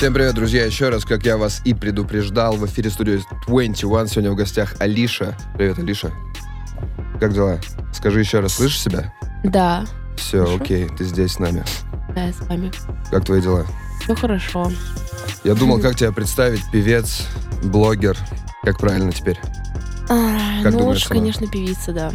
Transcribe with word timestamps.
Всем 0.00 0.14
привет, 0.14 0.34
друзья, 0.34 0.64
еще 0.64 0.88
раз, 0.88 1.04
как 1.04 1.26
я 1.26 1.36
вас 1.36 1.60
и 1.66 1.74
предупреждал, 1.74 2.56
в 2.56 2.64
эфире 2.64 2.88
студии 2.88 3.20
21, 3.46 3.74
сегодня 4.06 4.30
в 4.30 4.34
гостях 4.34 4.74
Алиша. 4.78 5.36
Привет, 5.58 5.78
Алиша. 5.78 6.10
Как 7.20 7.34
дела? 7.34 7.60
Скажи 7.92 8.20
еще 8.20 8.40
раз, 8.40 8.54
слышишь 8.54 8.80
себя? 8.80 9.12
Да. 9.44 9.84
Все, 10.16 10.46
Хорошо. 10.46 10.62
окей, 10.62 10.88
ты 10.96 11.04
здесь 11.04 11.32
с 11.32 11.38
нами. 11.38 11.64
Да, 12.14 12.24
я 12.24 12.32
с 12.32 12.40
вами. 12.48 12.72
Как 13.10 13.26
твои 13.26 13.42
дела? 13.42 13.66
Все 14.02 14.14
хорошо. 14.14 14.72
Я 15.44 15.54
думал, 15.54 15.78
как 15.80 15.96
тебя 15.96 16.12
представить, 16.12 16.62
певец, 16.72 17.26
блогер. 17.62 18.16
Как 18.62 18.78
правильно 18.78 19.12
теперь? 19.12 19.38
А, 20.08 20.62
Как 20.62 20.72
ну 20.72 20.78
думаешь 20.78 21.02
уж, 21.02 21.08
сама? 21.08 21.20
конечно, 21.20 21.46
певица, 21.46 21.92
да. 21.92 22.10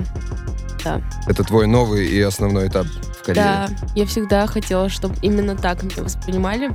Да. 0.83 1.01
Это 1.27 1.43
твой 1.43 1.67
новый 1.67 2.07
и 2.07 2.19
основной 2.19 2.67
этап 2.67 2.87
в 2.87 3.23
карьере. 3.23 3.45
Да, 3.45 3.69
я 3.93 4.07
всегда 4.07 4.47
хотела, 4.47 4.89
чтобы 4.89 5.13
именно 5.21 5.55
так 5.55 5.83
меня 5.83 6.01
воспринимали. 6.01 6.71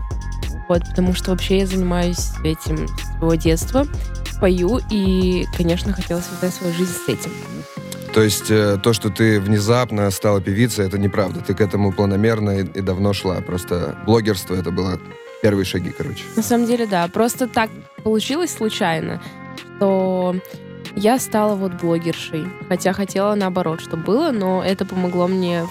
Вот, 0.71 0.85
потому 0.89 1.15
что 1.15 1.33
вообще 1.33 1.59
я 1.59 1.67
занимаюсь 1.67 2.31
этим 2.45 2.87
с 2.87 3.19
своего 3.19 3.35
детства. 3.35 3.87
Пою, 4.41 4.79
и, 4.89 5.45
конечно, 5.57 5.93
хотела 5.93 6.21
связать 6.21 6.55
свою 6.55 6.73
жизнь 6.73 6.93
с 6.93 7.09
этим. 7.09 7.33
То 8.15 8.23
есть 8.23 8.53
э, 8.53 8.79
то, 8.81 8.93
что 8.93 9.11
ты 9.11 9.41
внезапно 9.41 10.09
стала 10.13 10.41
певицей, 10.41 10.87
это 10.87 10.97
неправда. 10.97 11.41
Ты 11.41 11.55
к 11.55 11.61
этому 11.61 11.93
планомерно 11.93 12.61
и, 12.61 12.63
и 12.63 12.83
давно 12.83 13.13
шла. 13.13 13.41
Просто 13.41 13.99
блогерство 14.07 14.55
это 14.55 14.71
было 14.71 15.01
первые 15.43 15.65
шаги, 15.65 15.91
короче. 15.91 16.23
На 16.37 16.43
самом 16.43 16.67
деле, 16.67 16.87
да. 16.87 17.09
Просто 17.09 17.49
так 17.49 17.69
получилось 18.05 18.55
случайно, 18.55 19.21
что 19.77 20.37
я 20.95 21.19
стала 21.19 21.57
вот 21.57 21.75
блогершей. 21.83 22.47
Хотя 22.69 22.93
хотела 22.93 23.35
наоборот, 23.35 23.81
что 23.81 23.97
было, 23.97 24.31
но 24.31 24.63
это 24.63 24.85
помогло 24.85 25.27
мне 25.27 25.67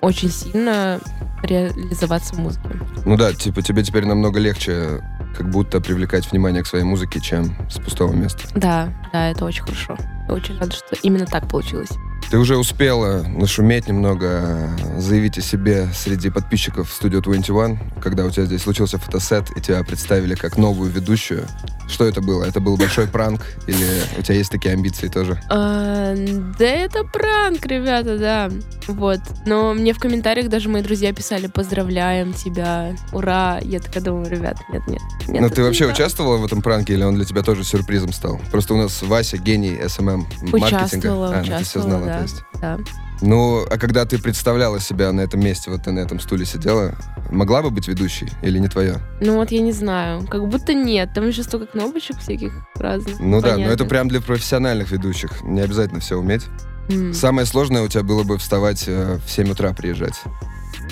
очень 0.00 0.30
сильно 0.30 1.00
реализоваться 1.42 2.34
в 2.34 2.38
музыке. 2.38 2.68
Ну 3.04 3.16
да, 3.16 3.32
типа 3.32 3.62
тебе 3.62 3.82
теперь 3.82 4.04
намного 4.04 4.38
легче 4.38 5.02
как 5.36 5.50
будто 5.50 5.80
привлекать 5.80 6.30
внимание 6.30 6.62
к 6.62 6.66
своей 6.66 6.84
музыке, 6.84 7.20
чем 7.20 7.56
с 7.70 7.78
пустого 7.78 8.12
места. 8.12 8.42
Да, 8.54 8.92
да, 9.12 9.30
это 9.30 9.44
очень 9.44 9.62
хорошо. 9.62 9.96
Я 10.28 10.34
очень 10.34 10.58
рада, 10.58 10.72
что 10.72 10.96
именно 11.02 11.26
так 11.26 11.48
получилось. 11.48 11.90
Ты 12.30 12.38
уже 12.38 12.56
успела 12.56 13.22
нашуметь 13.22 13.88
немного, 13.88 14.70
заявить 14.98 15.38
о 15.38 15.40
себе 15.40 15.88
среди 15.94 16.30
подписчиков 16.30 16.88
Studio 16.88 17.20
21, 17.20 17.78
когда 18.00 18.24
у 18.24 18.30
тебя 18.30 18.44
здесь 18.44 18.62
случился 18.62 18.98
фотосет, 18.98 19.50
и 19.56 19.60
тебя 19.60 19.82
представили 19.82 20.34
как 20.36 20.56
новую 20.56 20.92
ведущую. 20.92 21.46
Что 21.90 22.04
это 22.04 22.20
было? 22.20 22.44
Это 22.44 22.60
был 22.60 22.76
большой 22.76 23.08
пранк? 23.08 23.42
Или 23.66 24.02
у 24.16 24.22
тебя 24.22 24.36
есть 24.36 24.50
такие 24.50 24.74
амбиции 24.74 25.08
тоже? 25.08 25.40
А, 25.50 26.14
да 26.58 26.64
это 26.64 27.04
пранк, 27.04 27.66
ребята, 27.66 28.16
да. 28.16 28.50
Вот. 28.86 29.20
Но 29.46 29.74
мне 29.74 29.92
в 29.92 29.98
комментариях 29.98 30.48
даже 30.48 30.68
мои 30.68 30.82
друзья 30.82 31.12
писали 31.12 31.48
«Поздравляем 31.48 32.32
тебя! 32.32 32.96
Ура!» 33.12 33.58
Я 33.62 33.80
такая 33.80 34.02
думаю, 34.02 34.30
ребят, 34.30 34.56
нет, 34.72 34.86
нет. 34.86 35.00
нет 35.28 35.44
это 35.44 35.54
ты 35.54 35.60
не 35.60 35.66
вообще 35.66 35.86
так». 35.86 35.94
участвовала 35.94 36.36
в 36.38 36.44
этом 36.44 36.62
пранке, 36.62 36.94
или 36.94 37.02
он 37.02 37.16
для 37.16 37.24
тебя 37.24 37.42
тоже 37.42 37.64
сюрпризом 37.64 38.12
стал? 38.12 38.40
Просто 38.50 38.74
у 38.74 38.76
нас 38.76 39.02
Вася 39.02 39.36
гений 39.38 39.76
SMM 39.82 40.24
маркетинга. 40.52 40.66
Участвовала, 40.66 41.28
а, 41.28 41.36
ну, 41.38 41.42
ты 41.42 41.42
все 41.42 41.54
участвовала, 41.56 41.88
знала, 41.88 42.06
да. 42.06 42.16
то 42.16 42.22
есть. 42.22 42.42
Да. 42.60 42.78
Ну, 43.22 43.64
а 43.68 43.78
когда 43.78 44.04
ты 44.04 44.18
представляла 44.18 44.80
себя 44.80 45.12
на 45.12 45.20
этом 45.20 45.40
месте, 45.40 45.70
вот 45.70 45.84
ты 45.84 45.92
на 45.92 46.00
этом 46.00 46.20
стуле 46.20 46.46
сидела, 46.46 46.94
могла 47.30 47.62
бы 47.62 47.70
быть 47.70 47.86
ведущей 47.88 48.28
или 48.42 48.58
не 48.58 48.68
твое? 48.68 48.98
Ну 49.20 49.36
вот 49.36 49.50
я 49.50 49.60
не 49.60 49.72
знаю, 49.72 50.26
как 50.26 50.48
будто 50.48 50.74
нет. 50.74 51.10
Там 51.14 51.28
еще 51.28 51.42
столько 51.42 51.66
кнопочек 51.66 52.18
всяких 52.18 52.52
разных. 52.76 53.20
Ну 53.20 53.40
да, 53.40 53.56
но 53.56 53.64
это 53.64 53.84
прям 53.84 54.08
для 54.08 54.20
профессиональных 54.20 54.90
ведущих. 54.90 55.42
Не 55.42 55.60
обязательно 55.60 56.00
все 56.00 56.16
уметь. 56.16 56.44
М. 56.88 57.14
Самое 57.14 57.46
сложное 57.46 57.82
у 57.82 57.88
тебя 57.88 58.02
было 58.02 58.24
бы 58.24 58.38
вставать 58.38 58.84
э, 58.86 59.18
в 59.24 59.30
7 59.30 59.50
утра 59.50 59.72
приезжать. 59.72 60.20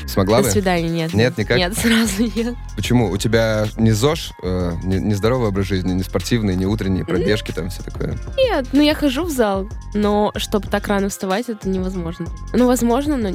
Смогла 0.08 0.38
До 0.38 0.44
бы? 0.44 0.50
свидания, 0.50 0.88
нет. 0.88 1.12
Нет, 1.12 1.36
никак? 1.36 1.58
Нет, 1.58 1.76
сразу 1.76 2.22
нет. 2.34 2.56
Почему? 2.74 3.10
У 3.10 3.16
тебя 3.18 3.66
не 3.76 3.92
ЗОЖ, 3.92 4.32
э, 4.42 4.72
не, 4.82 4.96
не 4.96 5.14
здоровый 5.14 5.48
образ 5.48 5.66
жизни, 5.66 5.92
не 5.92 6.02
спортивный, 6.02 6.56
не 6.56 6.64
утренние 6.66 7.04
пробежки, 7.04 7.52
там 7.52 7.68
все 7.68 7.82
такое. 7.82 8.16
Нет, 8.36 8.68
ну 8.72 8.80
я 8.82 8.94
хожу 8.94 9.24
в 9.24 9.30
зал, 9.30 9.68
но 9.94 10.32
чтобы 10.36 10.68
так 10.68 10.88
рано 10.88 11.08
вставать, 11.10 11.48
это 11.50 11.68
невозможно. 11.68 12.26
Ну, 12.54 12.66
возможно, 12.66 13.16
но 13.16 13.30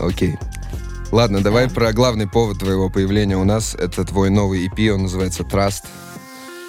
Окей. 0.00 0.36
Ладно, 1.12 1.42
давай 1.42 1.68
Да. 1.68 1.74
про 1.74 1.92
главный 1.92 2.26
повод 2.26 2.58
твоего 2.58 2.90
появления 2.90 3.36
у 3.36 3.44
нас. 3.44 3.74
Это 3.74 4.04
твой 4.04 4.30
новый 4.30 4.66
EP, 4.66 4.88
он 4.90 5.02
называется 5.02 5.42
Trust. 5.44 5.84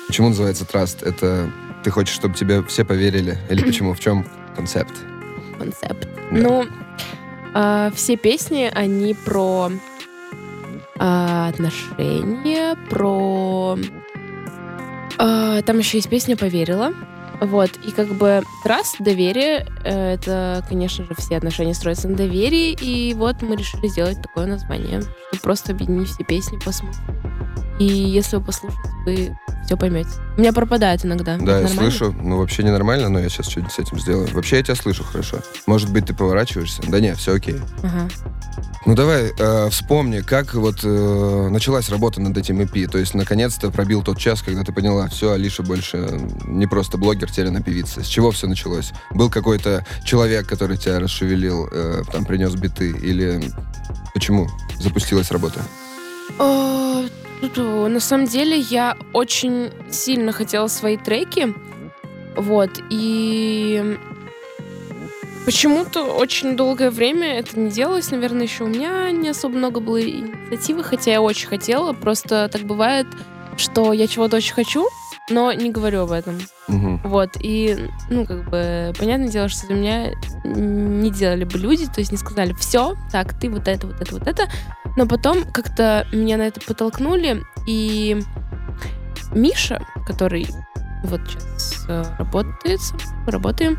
Почему 0.07 0.29
называется 0.29 0.65
Trust? 0.65 1.03
Это 1.07 1.51
ты 1.83 1.89
хочешь, 1.89 2.13
чтобы 2.13 2.35
тебе 2.35 2.63
все 2.63 2.85
поверили? 2.85 3.37
Или 3.49 3.63
почему? 3.65 3.93
В 3.93 3.99
чем 3.99 4.25
концепт? 4.55 4.93
концепт. 5.57 6.07
Да. 6.31 6.37
Ну, 6.37 6.65
а, 7.57 7.89
все 7.95 8.17
песни, 8.17 8.69
они 8.75 9.13
про 9.13 9.71
а, 10.99 11.47
отношения, 11.47 12.75
про... 12.89 13.77
а, 15.17 15.61
там 15.61 15.77
еще 15.77 15.97
есть 15.97 16.09
песня 16.09 16.35
«Поверила». 16.35 16.93
Вот, 17.39 17.71
и 17.85 17.91
как 17.91 18.09
бы 18.09 18.43
раз 18.63 18.95
доверие, 18.99 19.67
э, 19.83 20.13
это, 20.13 20.65
конечно 20.69 21.03
же, 21.03 21.13
все 21.17 21.35
отношения 21.35 21.73
строятся 21.73 22.07
на 22.07 22.15
доверии, 22.15 22.71
и 22.71 23.13
вот 23.13 23.41
мы 23.41 23.57
решили 23.57 23.87
сделать 23.87 24.21
такое 24.21 24.45
название, 24.45 25.01
чтобы 25.01 25.41
просто 25.43 25.73
объединить 25.73 26.07
все 26.07 26.23
песни 26.23 26.57
по 26.63 26.71
смыслу. 26.71 27.03
И 27.79 27.85
если 27.85 28.37
вы 28.37 28.43
послушаете, 28.43 28.89
вы 29.05 29.37
все 29.65 29.77
поймете. 29.77 30.09
У 30.37 30.41
меня 30.41 30.53
пропадает 30.53 31.03
иногда. 31.05 31.37
Да, 31.37 31.61
я 31.61 31.67
слышу. 31.67 32.15
Ну, 32.21 32.37
вообще 32.37 32.63
ненормально, 32.63 33.09
но 33.09 33.19
я 33.19 33.29
сейчас 33.29 33.47
что-нибудь 33.47 33.73
с 33.73 33.79
этим 33.79 33.99
сделаю. 33.99 34.27
Вообще 34.33 34.57
я 34.57 34.63
тебя 34.63 34.75
слышу 34.75 35.03
хорошо. 35.03 35.39
Может 35.65 35.91
быть, 35.91 36.05
ты 36.05 36.13
поворачиваешься? 36.13 36.81
Да 36.87 36.99
не, 36.99 37.15
все 37.15 37.35
окей. 37.35 37.59
Ага. 37.83 38.07
Ну 38.85 38.93
давай 38.93 39.31
э, 39.37 39.69
вспомни, 39.71 40.19
как 40.19 40.53
вот 40.53 40.81
э, 40.83 41.47
началась 41.49 41.89
работа 41.89 42.21
над 42.21 42.37
этим 42.37 42.61
EP. 42.61 42.87
То 42.87 42.99
есть, 42.99 43.15
наконец-то 43.15 43.71
пробил 43.71 44.03
тот 44.03 44.19
час, 44.19 44.43
когда 44.43 44.63
ты 44.63 44.71
поняла, 44.71 45.07
все, 45.07 45.31
Алиша 45.31 45.63
больше 45.63 46.19
не 46.45 46.67
просто 46.67 46.99
блогер, 46.99 47.31
теперь 47.31 47.47
она 47.47 47.61
певица. 47.61 48.03
С 48.03 48.07
чего 48.07 48.29
все 48.29 48.45
началось? 48.45 48.91
Был 49.09 49.31
какой-то 49.31 49.83
человек, 50.03 50.47
который 50.47 50.77
тебя 50.77 50.99
расшевелил, 50.99 51.67
э, 51.71 52.03
там 52.11 52.25
принес 52.25 52.53
биты, 52.53 52.91
или 52.91 53.41
почему 54.13 54.47
запустилась 54.79 55.31
работа? 55.31 55.61
Э, 56.37 56.84
На 57.55 57.99
самом 57.99 58.25
деле 58.25 58.57
я 58.57 58.97
очень 59.13 59.71
сильно 59.89 60.31
хотела 60.31 60.67
свои 60.67 60.97
треки, 60.97 61.53
вот, 62.35 62.71
и 62.89 63.97
почему-то 65.45 66.03
очень 66.03 66.57
долгое 66.57 66.89
время 66.89 67.39
это 67.39 67.59
не 67.59 67.69
делалось, 67.69 68.11
наверное, 68.11 68.43
еще 68.43 68.65
у 68.65 68.67
меня 68.67 69.11
не 69.11 69.29
особо 69.29 69.57
много 69.57 69.79
было 69.79 70.01
инициативы, 70.01 70.83
хотя 70.83 71.11
я 71.11 71.21
очень 71.21 71.47
хотела, 71.47 71.93
просто 71.93 72.49
так 72.51 72.63
бывает, 72.63 73.07
что 73.57 73.93
я 73.93 74.07
чего-то 74.07 74.37
очень 74.37 74.53
хочу, 74.53 74.87
но 75.29 75.51
не 75.53 75.71
говорю 75.71 76.01
об 76.01 76.11
этом. 76.11 76.39
Мгм. 76.67 76.99
Вот, 77.03 77.31
и, 77.39 77.89
ну, 78.09 78.25
как 78.25 78.49
бы, 78.49 78.93
понятное 78.99 79.29
дело, 79.29 79.47
что 79.49 79.67
за 79.67 79.73
меня 79.73 80.11
не 80.43 81.09
делали 81.09 81.45
бы 81.45 81.57
люди, 81.57 81.85
то 81.85 81.99
есть 81.99 82.11
не 82.11 82.17
сказали, 82.17 82.53
все, 82.53 82.95
так, 83.11 83.39
ты 83.39 83.49
вот 83.49 83.67
это, 83.67 83.87
вот 83.87 84.01
это, 84.01 84.13
вот 84.13 84.27
это. 84.27 84.47
Но 84.95 85.05
потом 85.05 85.43
как-то 85.51 86.07
меня 86.11 86.37
на 86.37 86.43
это 86.43 86.61
подтолкнули, 86.61 87.43
и 87.67 88.21
Миша, 89.33 89.85
который 90.07 90.47
вот 91.03 91.21
сейчас 91.27 91.85
э, 91.87 92.03
работает, 92.17 92.79
работаем, 93.27 93.77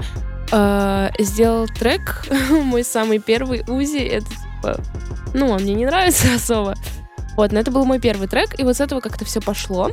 э, 0.52 1.10
сделал 1.18 1.66
трек, 1.66 2.26
мой 2.50 2.84
самый 2.84 3.18
первый 3.18 3.64
Узи, 3.66 3.98
это 3.98 4.26
типа, 4.26 4.80
ну, 5.34 5.48
он 5.50 5.62
мне 5.62 5.74
не 5.74 5.86
нравится 5.86 6.28
особо. 6.36 6.74
Вот, 7.36 7.52
но 7.52 7.60
это 7.60 7.70
был 7.70 7.84
мой 7.84 8.00
первый 8.00 8.28
трек, 8.28 8.58
и 8.58 8.64
вот 8.64 8.76
с 8.76 8.80
этого 8.80 9.00
как-то 9.00 9.24
все 9.24 9.40
пошло. 9.40 9.90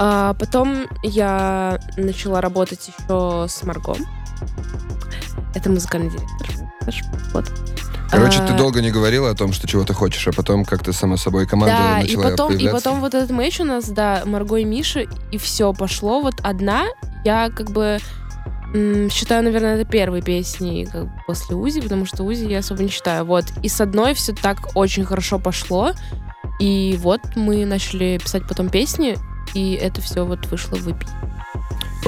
А 0.00 0.34
потом 0.34 0.86
я 1.02 1.80
начала 1.96 2.40
работать 2.40 2.88
еще 2.88 3.46
с 3.48 3.64
Марго. 3.64 3.96
Это 5.56 5.70
музыкальный 5.70 6.10
директор. 6.10 6.48
Вот. 7.32 7.50
Короче, 8.10 8.38
ты 8.38 8.54
А, 8.54 8.56
долго 8.56 8.80
не 8.80 8.90
говорила 8.90 9.30
о 9.30 9.34
том, 9.34 9.52
что 9.52 9.66
чего 9.66 9.84
ты 9.84 9.92
хочешь, 9.92 10.26
а 10.26 10.32
потом 10.32 10.64
как-то 10.64 10.92
само 10.92 11.16
собой 11.16 11.46
команда 11.46 11.76
Да, 11.76 11.98
и 12.00 12.16
начала 12.16 12.30
потом, 12.30 12.52
и 12.52 12.56
появляться. 12.56 12.84
потом 12.84 13.00
вот 13.00 13.14
этот 13.14 13.30
матч 13.30 13.60
у 13.60 13.64
нас, 13.64 13.88
да, 13.88 14.22
Марго 14.24 14.56
и 14.56 14.64
Миша, 14.64 15.04
и 15.30 15.38
все 15.38 15.72
пошло. 15.72 16.20
Вот 16.20 16.34
одна, 16.42 16.86
я 17.24 17.50
как 17.50 17.70
бы 17.70 17.98
считаю, 19.10 19.42
наверное, 19.44 19.76
это 19.76 19.84
первые 19.90 20.22
песни 20.22 20.86
как 20.90 21.04
бы, 21.04 21.12
после 21.26 21.56
Узи, 21.56 21.80
потому 21.80 22.04
что 22.06 22.22
Узи 22.24 22.44
я 22.44 22.58
особо 22.58 22.82
не 22.82 22.90
считаю. 22.90 23.24
Вот. 23.24 23.44
И 23.62 23.68
с 23.68 23.80
одной 23.80 24.14
все 24.14 24.34
так 24.34 24.76
очень 24.76 25.04
хорошо 25.04 25.38
пошло. 25.38 25.92
И 26.60 26.98
вот 27.00 27.20
мы 27.36 27.64
начали 27.64 28.18
писать 28.22 28.42
потом 28.48 28.68
песни, 28.68 29.16
и 29.54 29.72
это 29.74 30.00
все 30.00 30.24
вот 30.24 30.46
вышло 30.46 30.76
в 30.76 30.88
EP. 30.88 31.06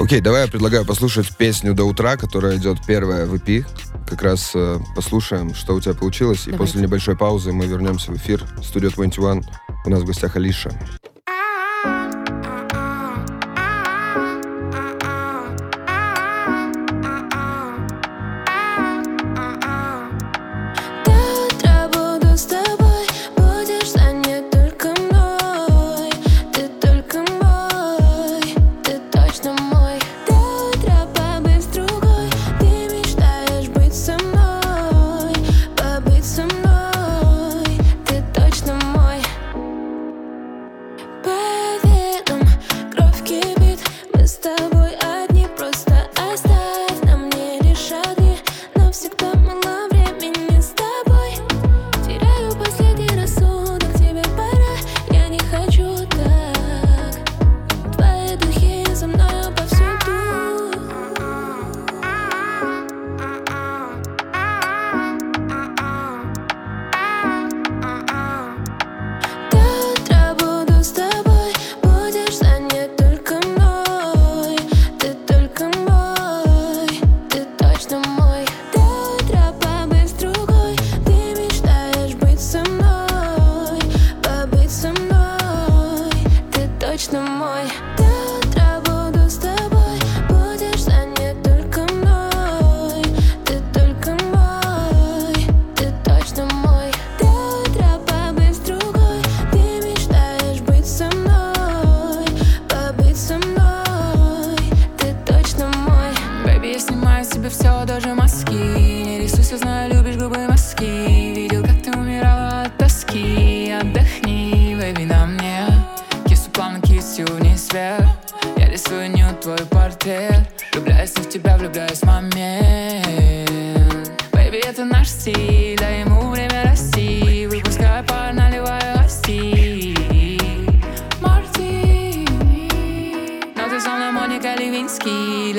Окей, 0.01 0.19
давай 0.19 0.45
я 0.45 0.47
предлагаю 0.47 0.83
послушать 0.83 1.37
песню 1.37 1.75
«До 1.75 1.83
утра», 1.83 2.17
которая 2.17 2.57
идет 2.57 2.79
первая 2.87 3.27
в 3.27 3.35
EP. 3.35 3.63
Как 4.09 4.23
раз 4.23 4.51
э, 4.55 4.79
послушаем, 4.95 5.53
что 5.53 5.75
у 5.75 5.79
тебя 5.79 5.93
получилось. 5.93 6.47
И 6.47 6.51
Давайте. 6.51 6.57
после 6.57 6.81
небольшой 6.81 7.15
паузы 7.15 7.51
мы 7.51 7.67
вернемся 7.67 8.11
в 8.11 8.15
эфир. 8.15 8.43
Studio 8.57 8.91
21. 8.95 9.45
У 9.85 9.89
нас 9.91 10.01
в 10.01 10.05
гостях 10.05 10.35
Алиша. 10.37 10.71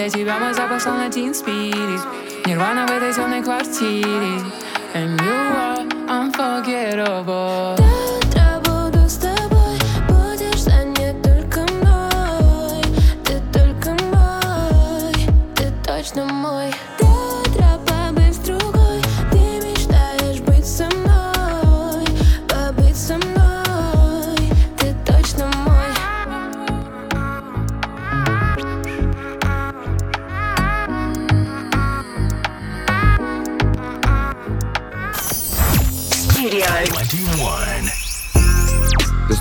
Для 0.02 0.10
тебя 0.10 0.36
мой 0.36 0.52
запах 0.52 0.82
словно 0.82 1.02
Teen 1.02 1.30
Spirit. 1.30 2.00
Нирвана 2.44 2.88
в 2.88 2.90
этой 2.90 3.14
темной 3.14 3.40
квартире. 3.40 4.42
And 4.94 5.16
you 5.20 5.30
are 5.30 5.86
unforgettable. 6.08 7.76
До 7.76 8.16
утра 8.16 8.52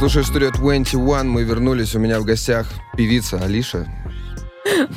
слушаешь 0.01 0.29
студию 0.29 0.51
21, 0.51 1.29
мы 1.29 1.43
вернулись, 1.43 1.93
у 1.93 1.99
меня 1.99 2.19
в 2.19 2.25
гостях 2.25 2.65
певица 2.97 3.37
Алиша. 3.37 3.85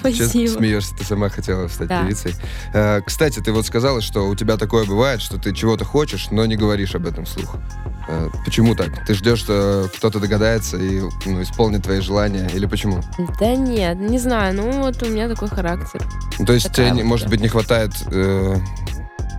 Спасибо 0.00 0.48
смеешься, 0.48 0.94
ты 0.96 1.04
сама 1.04 1.28
хотела 1.28 1.68
стать 1.68 1.88
Да. 1.88 2.04
певицей. 2.04 2.34
Э, 2.72 3.02
кстати, 3.04 3.40
ты 3.40 3.52
вот 3.52 3.66
сказала, 3.66 4.00
что 4.00 4.26
у 4.26 4.34
тебя 4.34 4.56
такое 4.56 4.86
бывает, 4.86 5.20
что 5.20 5.36
ты 5.36 5.52
чего-то 5.52 5.84
хочешь, 5.84 6.28
но 6.30 6.46
не 6.46 6.56
говоришь 6.56 6.94
об 6.94 7.06
этом 7.06 7.26
вслух. 7.26 7.56
Э, 8.08 8.30
почему 8.46 8.74
так? 8.74 9.04
Ты 9.04 9.12
ждешь, 9.12 9.40
что 9.40 9.90
кто-то 9.94 10.20
догадается 10.20 10.78
и 10.78 11.02
ну, 11.26 11.42
исполнит 11.42 11.82
твои 11.82 12.00
желания? 12.00 12.48
Или 12.54 12.64
почему? 12.64 13.02
Да 13.38 13.54
нет, 13.56 13.98
не 14.00 14.18
знаю, 14.18 14.54
ну 14.54 14.84
вот 14.84 15.02
у 15.02 15.06
меня 15.06 15.28
такой 15.28 15.48
характер 15.48 16.00
то 16.46 16.52
есть 16.52 16.68
Такая 16.68 16.90
тебе, 16.90 17.02
вот, 17.02 17.08
может 17.08 17.28
быть, 17.28 17.40
не 17.40 17.48
хватает 17.48 17.92
э, 18.10 18.56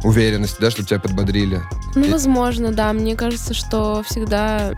уверенности, 0.05 0.57
да, 0.61 0.71
чтобы 0.71 0.87
тебя 0.87 0.99
подбодрили? 0.99 1.61
Ну, 1.95 2.09
возможно, 2.11 2.71
да. 2.71 2.93
Мне 2.93 3.15
кажется, 3.15 3.53
что 3.53 4.03
всегда 4.03 4.73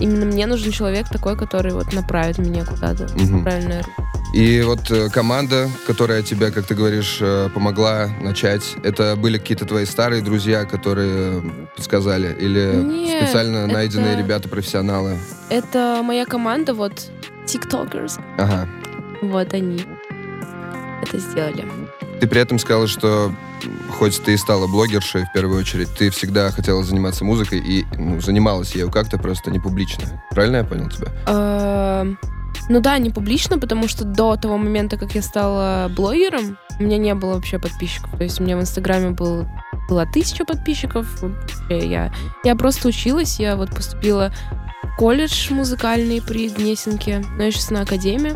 именно 0.00 0.26
мне 0.26 0.46
нужен 0.46 0.72
человек 0.72 1.08
такой, 1.08 1.36
который 1.36 1.72
вот 1.72 1.92
направит 1.92 2.38
меня 2.38 2.64
куда-то 2.64 3.04
Мгм. 3.14 3.40
в 3.40 3.42
правильное 3.44 3.78
русло. 3.82 4.04
И 4.34 4.62
вот 4.62 4.90
э, 4.90 5.10
команда, 5.10 5.68
которая 5.86 6.22
тебе, 6.22 6.50
как 6.50 6.64
ты 6.66 6.74
говоришь, 6.74 7.18
э, 7.20 7.50
помогла 7.52 8.08
начать, 8.22 8.76
это 8.82 9.14
были 9.14 9.36
какие-то 9.36 9.66
твои 9.66 9.84
старые 9.84 10.22
друзья, 10.22 10.64
которые 10.64 11.42
подсказали? 11.76 12.34
Или 12.40 12.72
Нет, 12.82 13.24
специально 13.24 13.58
это- 13.58 13.72
найденные 13.74 14.16
ребята-профессионалы? 14.16 15.18
Это 15.50 16.00
моя 16.02 16.24
команда, 16.24 16.72
вот, 16.72 17.10
тиктокерс. 17.44 18.18
Ага. 18.38 18.66
Вот 19.20 19.52
они 19.52 19.84
это 21.02 21.18
сделали. 21.18 21.66
Ты 22.20 22.26
при 22.26 22.40
этом 22.40 22.58
сказала, 22.58 22.86
что 22.86 23.32
хоть 23.90 24.22
ты 24.22 24.34
и 24.34 24.36
стала 24.36 24.66
блогершей 24.66 25.24
в 25.24 25.32
первую 25.32 25.60
очередь, 25.60 25.88
ты 25.96 26.10
всегда 26.10 26.50
хотела 26.50 26.82
заниматься 26.84 27.24
музыкой 27.24 27.58
и 27.58 27.84
ну, 27.98 28.20
занималась 28.20 28.74
ею 28.74 28.90
как-то 28.90 29.18
просто 29.18 29.50
не 29.50 29.58
публично. 29.58 30.04
Правильно 30.30 30.58
я 30.58 30.64
понял 30.64 30.88
тебя? 30.88 31.08
Эм, 31.26 32.18
Ну 32.68 32.80
да, 32.80 32.98
не 32.98 33.10
публично, 33.10 33.58
потому 33.58 33.88
что 33.88 34.04
до 34.04 34.36
того 34.36 34.56
момента, 34.56 34.96
как 34.96 35.14
я 35.14 35.22
стала 35.22 35.90
блогером, 35.94 36.56
у 36.78 36.84
меня 36.84 36.96
не 36.96 37.14
было 37.14 37.34
вообще 37.34 37.58
подписчиков. 37.58 38.10
То 38.16 38.22
есть 38.24 38.40
у 38.40 38.44
меня 38.44 38.56
в 38.56 38.60
Инстаграме 38.60 39.10
был, 39.10 39.46
было 39.88 40.06
тысяча 40.06 40.44
подписчиков. 40.44 41.06
Я, 41.68 42.12
я 42.44 42.56
просто 42.56 42.88
училась, 42.88 43.40
я 43.40 43.56
вот 43.56 43.74
поступила 43.74 44.32
в 44.82 44.96
колледж 44.96 45.52
музыкальный 45.52 46.22
при 46.22 46.48
Гнесинке, 46.48 47.24
но 47.36 47.44
я 47.44 47.50
сейчас 47.50 47.70
на 47.70 47.80
академии. 47.80 48.34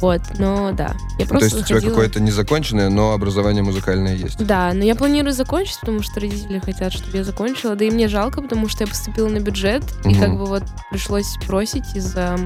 Вот, 0.00 0.20
но 0.38 0.72
да, 0.72 0.94
я 1.18 1.18
Ну, 1.18 1.24
То 1.24 1.28
просто 1.28 1.44
есть 1.56 1.60
у 1.60 1.62
тебя 1.64 1.80
какое-то 1.80 2.20
незаконченное, 2.20 2.88
но 2.90 3.12
образование 3.12 3.62
музыкальное 3.62 4.14
есть. 4.16 4.44
Да, 4.44 4.72
но 4.72 4.82
я 4.84 4.94
планирую 4.94 5.32
закончить, 5.32 5.78
потому 5.80 6.02
что 6.02 6.20
родители 6.20 6.58
хотят, 6.58 6.92
чтобы 6.92 7.16
я 7.18 7.24
закончила. 7.24 7.74
Да 7.76 7.84
и 7.84 7.90
мне 7.90 8.08
жалко, 8.08 8.40
потому 8.42 8.68
что 8.68 8.84
я 8.84 8.88
поступила 8.88 9.28
на 9.28 9.40
бюджет, 9.40 9.82
и 10.04 10.08
Мгм. 10.10 10.20
как 10.20 10.30
бы 10.38 10.46
вот 10.46 10.62
пришлось 10.90 11.36
бросить 11.46 11.94
из-за 11.94 12.36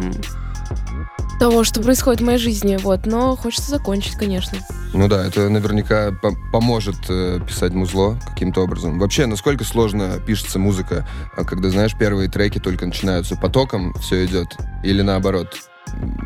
того, 1.38 1.64
что 1.64 1.80
происходит 1.82 2.20
в 2.20 2.24
моей 2.24 2.38
жизни. 2.38 2.76
Вот, 2.80 3.06
но 3.06 3.36
хочется 3.36 3.70
закончить, 3.70 4.14
конечно. 4.14 4.58
Ну 4.92 5.08
да, 5.08 5.26
это 5.26 5.48
наверняка 5.48 6.12
по- 6.12 6.34
поможет 6.52 6.96
э, 7.08 7.40
писать 7.46 7.72
музло 7.72 8.16
каким-то 8.28 8.62
образом. 8.62 8.98
Вообще, 9.00 9.26
насколько 9.26 9.64
сложно 9.64 10.20
пишется 10.24 10.58
музыка, 10.60 11.06
а 11.36 11.44
когда, 11.44 11.68
знаешь, 11.70 11.96
первые 11.98 12.28
треки 12.30 12.60
только 12.60 12.86
начинаются 12.86 13.34
потоком, 13.36 13.92
все 13.94 14.24
идет? 14.24 14.56
Или 14.84 15.02
наоборот, 15.02 15.48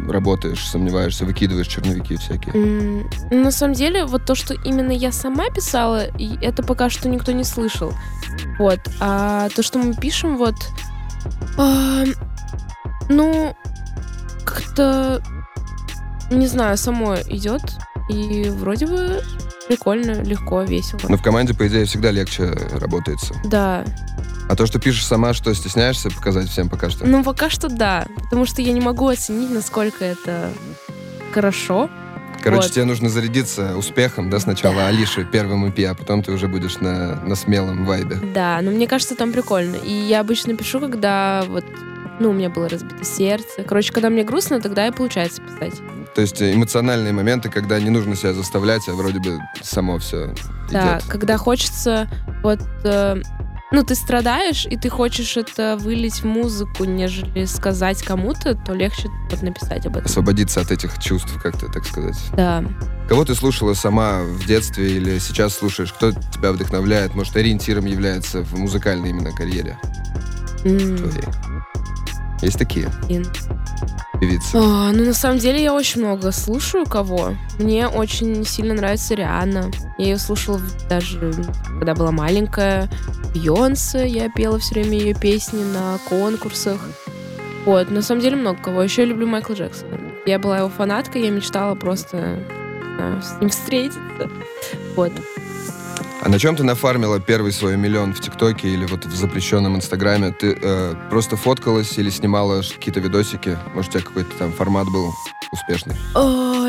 работаешь, 0.08 0.66
сомневаешься, 0.66 1.25
выкидываешь 1.25 1.66
черновики 1.66 2.16
всякие? 2.16 2.54
Ну, 2.54 3.08
На 3.30 3.50
самом 3.50 3.75
деле, 3.75 4.04
вот 4.04 4.25
то, 4.25 4.34
что 4.34 4.54
именно 4.54 4.92
я 4.92 5.12
сама 5.12 5.50
писала, 5.50 6.06
это 6.40 6.62
пока 6.62 6.90
что 6.90 7.08
никто 7.08 7.32
не 7.32 7.44
слышал. 7.44 7.92
Вот. 8.58 8.80
А 9.00 9.48
то, 9.50 9.62
что 9.62 9.78
мы 9.78 9.94
пишем, 9.94 10.37
вот... 10.37 10.54
а, 11.56 12.04
ну, 13.08 13.56
как-то... 14.44 15.22
Не 16.30 16.46
знаю, 16.46 16.76
само 16.76 17.16
идет. 17.26 17.62
И 18.10 18.50
вроде 18.50 18.87
бы 18.87 19.22
прикольно, 19.68 20.22
легко, 20.22 20.62
весело. 20.62 21.00
Но 21.08 21.16
в 21.16 21.22
команде, 21.22 21.54
по 21.54 21.66
идее, 21.68 21.84
всегда 21.84 22.10
легче 22.10 22.46
работается. 22.72 23.34
Да. 23.44 23.84
А 24.49 24.57
то, 24.57 24.67
что 24.67 24.78
пишешь 24.78 25.07
сама, 25.07 25.35
что 25.35 25.52
стесняешься 25.55 26.11
показать 26.11 26.49
всем 26.49 26.69
пока 26.69 26.88
что? 26.88 27.07
Ну, 27.07 27.23
пока 27.23 27.50
что 27.50 27.69
да. 27.69 28.07
Потому 28.17 28.47
что 28.47 28.62
я 28.62 28.73
не 28.73 28.81
могу 28.81 29.07
оценить, 29.09 29.50
насколько 29.50 30.05
это 30.05 30.50
хорошо. 31.35 31.90
Короче, 32.43 32.62
вот. 32.62 32.73
тебе 32.73 32.85
нужно 32.85 33.09
зарядиться 33.09 33.76
успехом, 33.76 34.31
да, 34.31 34.38
сначала 34.38 34.87
Алиши 34.87 35.25
первым 35.25 35.67
EP, 35.67 35.85
а 35.85 35.95
потом 35.95 36.23
ты 36.23 36.33
уже 36.33 36.47
будешь 36.47 36.76
на, 36.76 37.17
на 37.17 37.35
смелом 37.35 37.85
вайбе. 37.85 38.17
Да, 38.33 38.61
но 38.62 38.71
мне 38.71 38.87
кажется, 38.87 39.17
там 39.17 39.33
прикольно. 39.33 39.76
И 39.76 39.93
я 39.93 40.21
обычно 40.21 40.57
пишу, 40.57 40.81
когда 40.81 41.45
вот, 41.49 41.64
ну, 42.21 42.31
у 42.31 42.33
меня 42.33 42.49
было 42.49 42.69
разбито 42.69 43.05
сердце. 43.05 43.64
Короче, 43.67 43.93
когда 43.93 44.09
мне 44.09 44.23
грустно, 44.23 44.61
тогда 44.61 44.87
и 44.87 44.93
получается 44.93 45.43
писать. 45.43 45.81
То 46.14 46.23
есть 46.23 46.40
эмоциональные 46.40 47.12
моменты, 47.12 47.50
когда 47.50 47.78
не 47.81 47.90
нужно 47.90 48.17
себя 48.17 48.33
заставлять, 48.33 48.88
а 48.88 48.93
вроде 48.93 49.19
бы 49.19 49.38
само 49.62 49.99
все 49.99 50.33
Да, 50.71 50.99
идет. 50.99 51.09
когда 51.09 51.37
хочется 51.37 52.09
вот... 52.43 52.61
э, 52.85 53.21
ну, 53.70 53.84
ты 53.84 53.94
страдаешь, 53.94 54.66
и 54.66 54.76
ты 54.76 54.88
хочешь 54.88 55.37
это 55.37 55.76
вылить 55.78 56.22
в 56.22 56.25
музыку, 56.25 56.84
нежели 56.84 57.44
сказать 57.44 58.02
кому-то, 58.02 58.54
то 58.54 58.72
легче 58.72 59.08
вот 59.30 59.42
написать 59.42 59.84
об 59.87 59.96
этом. 59.96 60.06
Освободиться 60.06 60.60
от 60.60 60.70
этих 60.70 60.98
чувств, 60.98 61.30
как-то 61.42 61.66
так 61.70 61.84
сказать. 61.84 62.16
Да. 62.34 62.64
Кого 63.08 63.25
ты 63.25 63.34
слушала 63.34 63.75
сама 63.75 64.22
в 64.22 64.46
детстве 64.46 64.96
или 64.96 65.18
сейчас 65.18 65.54
слушаешь? 65.54 65.92
Кто 65.92 66.12
тебя 66.12 66.52
вдохновляет? 66.52 67.14
Может, 67.14 67.37
ориентиром 67.37 67.87
является 67.87 68.42
в 68.42 68.58
музыкальной 68.58 69.10
именно 69.10 69.32
карьере 69.32 69.78
М, 70.64 70.96
твоей? 70.96 71.25
Есть 72.42 72.58
такие 72.58 72.90
блин. 73.06 73.26
Певицы? 74.18 74.56
А, 74.56 74.92
ну, 74.92 75.04
на 75.04 75.14
самом 75.14 75.38
деле, 75.38 75.62
я 75.62 75.75
очень 75.75 76.00
много 76.00 76.32
слушаю 76.32 76.87
кого. 76.87 77.34
Мне 77.58 77.88
очень 77.88 78.44
сильно 78.44 78.75
нравится 78.75 79.14
Риана. 79.14 79.70
Я 79.98 80.04
ее 80.04 80.18
слушала 80.18 80.60
даже 80.88 81.32
когда 81.78 81.94
была 81.94 82.10
маленькая. 82.10 82.88
Бейонсе, 83.34 84.06
я 84.06 84.30
пела 84.30 84.58
все 84.58 84.75
время 84.75 84.98
ее 84.98 85.14
песни 85.14 85.62
на 85.62 85.98
конкурсах. 86.08 86.80
Вот, 87.64 87.90
на 87.90 88.02
самом 88.02 88.22
деле 88.22 88.37
много 88.37 88.62
кого. 88.62 88.82
Еще 88.82 89.02
я 89.02 89.08
люблю 89.08 89.26
Майкла 89.26 89.54
Джексона. 89.54 89.98
Я 90.26 90.38
была 90.38 90.58
его 90.58 90.68
фанаткой, 90.68 91.22
я 91.25 91.30
мечтала 91.30 91.75
просто 91.75 92.38
знаю, 92.98 93.22
с 93.22 93.40
ним 93.40 93.50
встретиться. 93.50 94.30
Вот. 94.96 95.12
А 96.20 96.28
на 96.28 96.38
чем 96.38 96.56
ты 96.56 96.64
нафармила 96.64 97.20
первый 97.20 97.52
свой 97.52 97.76
миллион 97.76 98.12
в 98.12 98.20
ТикТоке 98.20 98.68
или 98.68 98.84
вот 98.87 99.06
в 99.06 99.14
запрещенном 99.14 99.76
Инстаграме? 99.76 100.32
Ты 100.32 100.58
э, 100.60 100.94
просто 101.10 101.37
фоткалась 101.37 101.96
или 101.96 102.10
снимала 102.10 102.62
какие-то 102.62 103.00
видосики? 103.00 103.56
Может, 103.75 103.90
у 103.90 103.98
тебя 103.98 104.04
какой-то 104.04 104.30
там 104.37 104.52
формат 104.52 104.87
был 104.88 105.12
успешный? 105.52 105.94
О, 106.16 106.66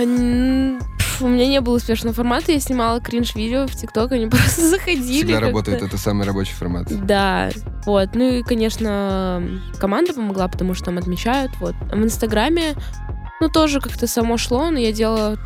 у 1.21 1.27
меня 1.27 1.47
не 1.47 1.61
было 1.61 1.75
успешного 1.77 2.13
формата, 2.13 2.51
я 2.51 2.59
снимала 2.59 3.01
кринж-видео 3.01 3.65
в 3.67 3.75
ТикТок, 3.75 4.11
они 4.11 4.27
просто 4.29 4.67
заходили. 4.67 5.25
Всегда 5.25 5.39
работает, 5.39 5.81
это 5.81 5.97
самый 5.97 6.27
рабочий 6.27 6.53
формат. 6.53 6.87
Да, 7.05 7.49
вот. 7.85 8.09
Ну 8.13 8.35
и, 8.35 8.43
конечно, 8.43 9.43
команда 9.79 10.13
помогла, 10.13 10.47
потому 10.47 10.75
что 10.75 10.85
там 10.85 10.99
отмечают. 10.99 11.51
Вот. 11.59 11.75
А 11.91 11.95
в 11.95 12.03
Инстаграме, 12.03 12.75
ну, 13.41 13.49
тоже 13.49 13.81
как-то 13.81 14.05
само 14.05 14.37
шло, 14.37 14.69
но 14.69 14.77
я 14.77 14.91
делала 14.91 15.37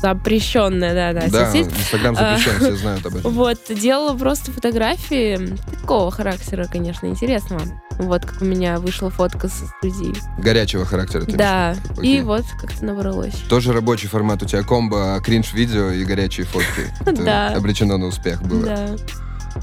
запрещенное, 0.00 0.94
да-да, 0.94 1.28
Да, 1.28 1.46
соцсеть. 1.46 1.66
Инстаграм 1.66 2.14
запрещен, 2.14 2.58
все 2.60 2.76
знают 2.76 3.06
об 3.06 3.16
этом. 3.16 3.32
Вот, 3.32 3.58
делала 3.68 4.16
просто 4.16 4.52
фотографии 4.52 5.56
такого 5.80 6.10
характера, 6.10 6.66
конечно, 6.70 7.06
интересного. 7.06 7.62
Вот, 7.98 8.24
как 8.24 8.42
у 8.42 8.44
меня 8.44 8.78
вышла 8.78 9.10
фотка 9.10 9.48
с 9.48 9.66
студии. 9.78 10.14
Горячего 10.40 10.84
характера. 10.84 11.22
ты 11.22 11.36
Да, 11.36 11.74
и 12.00 12.20
вот 12.20 12.44
как-то 12.60 12.84
набралось. 12.84 13.34
Тоже 13.48 13.72
рабочий 13.72 14.06
формат 14.06 14.42
у 14.42 14.46
тебя 14.46 14.62
комбо, 14.62 15.20
кринж-видео 15.24 15.90
и 15.90 16.04
горячие 16.04 16.46
фотки. 16.46 16.68
Да. 17.18 17.48
обречено 17.48 17.98
на 17.98 18.06
успех 18.06 18.40
было. 18.42 18.64
Да. 18.64 18.96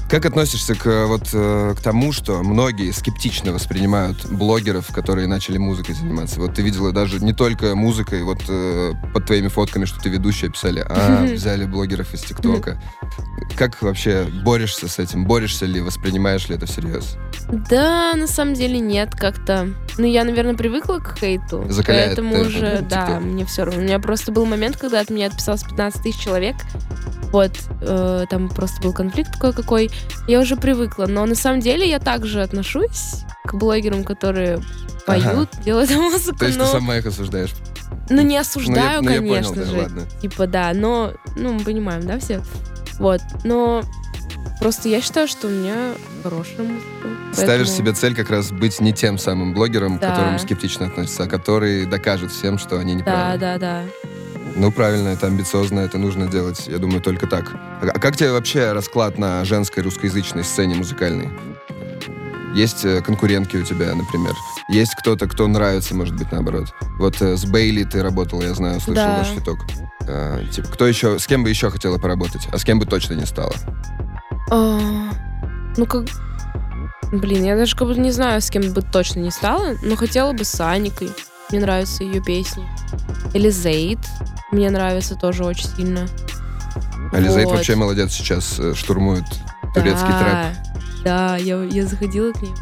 Как 0.08 0.24
относишься 0.24 0.74
к, 0.74 0.86
э, 0.86 1.06
вот, 1.06 1.28
э, 1.32 1.74
к 1.76 1.80
тому, 1.80 2.12
что 2.12 2.42
многие 2.42 2.92
скептично 2.92 3.52
воспринимают 3.52 4.26
блогеров, 4.26 4.88
которые 4.92 5.26
начали 5.26 5.58
музыкой 5.58 5.94
заниматься? 5.94 6.40
Вот 6.40 6.54
ты 6.54 6.62
видела 6.62 6.92
даже 6.92 7.18
не 7.20 7.32
только 7.32 7.74
музыкой, 7.74 8.22
вот 8.22 8.42
э, 8.48 8.92
под 9.12 9.26
твоими 9.26 9.48
фотками, 9.48 9.84
что 9.84 10.00
ты 10.00 10.08
ведущая, 10.08 10.48
писали, 10.48 10.84
а, 10.88 11.24
взяли 11.24 11.66
блогеров 11.66 12.14
из 12.14 12.22
ТикТока. 12.22 12.80
Как 13.56 13.80
вообще 13.82 14.26
борешься 14.44 14.88
с 14.88 14.98
этим? 14.98 15.24
Борешься 15.24 15.66
ли, 15.66 15.80
воспринимаешь 15.80 16.48
ли 16.48 16.56
это 16.56 16.66
всерьез? 16.66 17.16
Да, 17.48 18.14
на 18.14 18.26
самом 18.26 18.54
деле 18.54 18.78
нет, 18.78 19.14
как-то. 19.14 19.68
Ну, 19.98 20.06
я, 20.06 20.24
наверное, 20.24 20.54
привыкла 20.54 20.98
к 20.98 21.18
хейту. 21.18 21.64
Закаляет 21.68 22.16
поэтому 22.16 22.34
это, 22.34 22.46
уже, 22.46 22.86
да, 22.88 23.20
мне 23.20 23.44
все 23.44 23.64
равно. 23.64 23.80
У 23.80 23.84
меня 23.84 23.98
просто 23.98 24.32
был 24.32 24.46
момент, 24.46 24.76
когда 24.76 25.00
от 25.00 25.10
меня 25.10 25.26
отписалось 25.26 25.62
15 25.62 26.02
тысяч 26.02 26.20
человек. 26.20 26.56
Вот, 27.32 27.52
э, 27.82 28.24
там 28.30 28.48
просто 28.48 28.80
был 28.82 28.92
конфликт 28.92 29.38
такой. 29.88 30.24
Я 30.32 30.40
уже 30.40 30.56
привыкла. 30.56 31.06
Но 31.06 31.24
на 31.26 31.34
самом 31.34 31.60
деле 31.60 31.88
я 31.88 31.98
также 31.98 32.42
отношусь 32.42 33.22
к 33.44 33.54
блогерам, 33.54 34.04
которые 34.04 34.60
поют, 35.06 35.50
делают 35.64 35.90
музыку. 35.96 36.38
То 36.38 36.46
есть 36.46 36.58
но, 36.58 36.64
ты 36.64 36.70
сама 36.72 36.96
их 36.96 37.06
осуждаешь? 37.06 37.50
ну, 38.10 38.16
не 38.18 38.24
Ну, 38.24 38.30
я- 38.30 38.40
осуждаю, 38.40 39.02
ну, 39.02 39.10
я 39.10 39.18
понял, 39.20 39.32
конечно 39.34 39.54
да, 39.56 39.64
же. 39.64 39.76
ладно. 39.76 40.02
Типа, 40.20 40.46
да, 40.46 40.72
но, 40.74 41.12
ну, 41.36 41.52
мы 41.52 41.60
понимаем, 41.60 42.06
да, 42.06 42.18
все? 42.18 42.40
Вот, 42.98 43.20
но 43.44 43.82
просто 44.60 44.88
я 44.88 45.00
считаю, 45.00 45.28
что 45.28 45.46
у 45.48 45.50
меня 45.50 45.92
хорошая 46.22 46.58
музыка. 46.66 47.08
Ставишь 47.32 47.66
поэтому- 47.66 47.76
себе 47.78 47.92
цель 47.92 48.14
как 48.14 48.30
раз 48.30 48.50
быть 48.50 48.80
не 48.80 48.92
тем 48.92 49.18
самым 49.18 49.52
блогером, 49.54 49.98
к 49.98 50.00
Да. 50.00 50.10
которому 50.10 50.38
скептично 50.38 50.86
относятся, 50.86 51.24
а 51.24 51.26
который 51.26 51.84
докажет 51.86 52.32
всем, 52.32 52.58
что 52.58 52.78
они 52.78 52.94
не 52.94 53.02
Да, 53.02 53.36
да, 53.36 53.58
да. 53.58 53.82
Ну, 54.56 54.72
правильно, 54.72 55.08
это 55.08 55.26
амбициозно, 55.26 55.80
это 55.80 55.98
нужно 55.98 56.28
делать, 56.28 56.66
я 56.66 56.78
думаю, 56.78 57.02
только 57.02 57.26
так. 57.26 57.52
А 57.54 57.90
а 57.94 57.98
как 57.98 58.16
тебе 58.16 58.32
вообще 58.32 58.72
расклад 58.72 59.18
на 59.18 59.44
женской 59.44 59.82
русскоязычной 59.82 60.44
сцене 60.44 60.74
музыкальной? 60.74 61.28
Есть 62.54 62.86
э, 62.86 63.02
конкурентки 63.02 63.58
у 63.58 63.62
тебя, 63.62 63.94
например? 63.94 64.32
Есть 64.70 64.94
кто-то, 64.94 65.28
кто 65.28 65.46
нравится, 65.46 65.94
может 65.94 66.16
быть, 66.16 66.32
наоборот? 66.32 66.72
Вот 66.98 67.20
э, 67.20 67.36
с 67.36 67.44
Бейли 67.44 67.84
ты 67.84 68.02
работала, 68.02 68.40
я 68.42 68.54
знаю, 68.54 68.80
слышал 68.80 69.04
Да. 69.04 69.18
ваш 69.18 69.28
фиток. 69.28 69.58
Э, 70.08 70.42
типа, 70.50 70.68
кто 70.68 70.86
еще, 70.86 71.18
с 71.18 71.26
кем 71.26 71.44
бы 71.44 71.50
еще 71.50 71.68
хотела 71.68 71.98
поработать, 71.98 72.48
а 72.50 72.56
с 72.56 72.64
кем 72.64 72.78
бы 72.78 72.86
точно 72.86 73.12
не 73.12 73.26
стала? 73.26 73.52
А, 74.50 75.10
ну 75.76 75.84
как... 75.84 76.06
Блин, 77.12 77.44
я 77.44 77.56
даже 77.56 77.76
как 77.76 77.88
бы 77.88 77.94
не 77.94 78.10
знаю, 78.10 78.40
с 78.40 78.48
кем 78.48 78.72
бы 78.72 78.80
точно 78.80 79.20
не 79.20 79.30
стала, 79.30 79.74
но 79.82 79.94
хотела 79.94 80.32
бы 80.32 80.44
с 80.44 80.58
Аникой. 80.58 81.10
Мне 81.50 81.60
нравятся 81.60 82.04
ее 82.04 82.22
песни. 82.22 82.66
Или 83.34 83.50
Зейд. 83.50 83.98
Мне 84.52 84.70
нравится 84.70 85.16
тоже 85.16 85.44
очень 85.44 85.68
сильно. 85.68 86.06
Ализейд 87.12 87.46
Вот. 87.46 87.56
вообще 87.56 87.74
молодец 87.76 88.12
сейчас, 88.12 88.58
э, 88.58 88.74
штурмует 88.74 89.24
турецкий 89.74 90.08
да, 90.08 90.20
трэп. 90.20 91.04
Да, 91.04 91.36
я, 91.36 91.62
я 91.64 91.86
заходила 91.86 92.32
к 92.32 92.42
ней. 92.42 92.52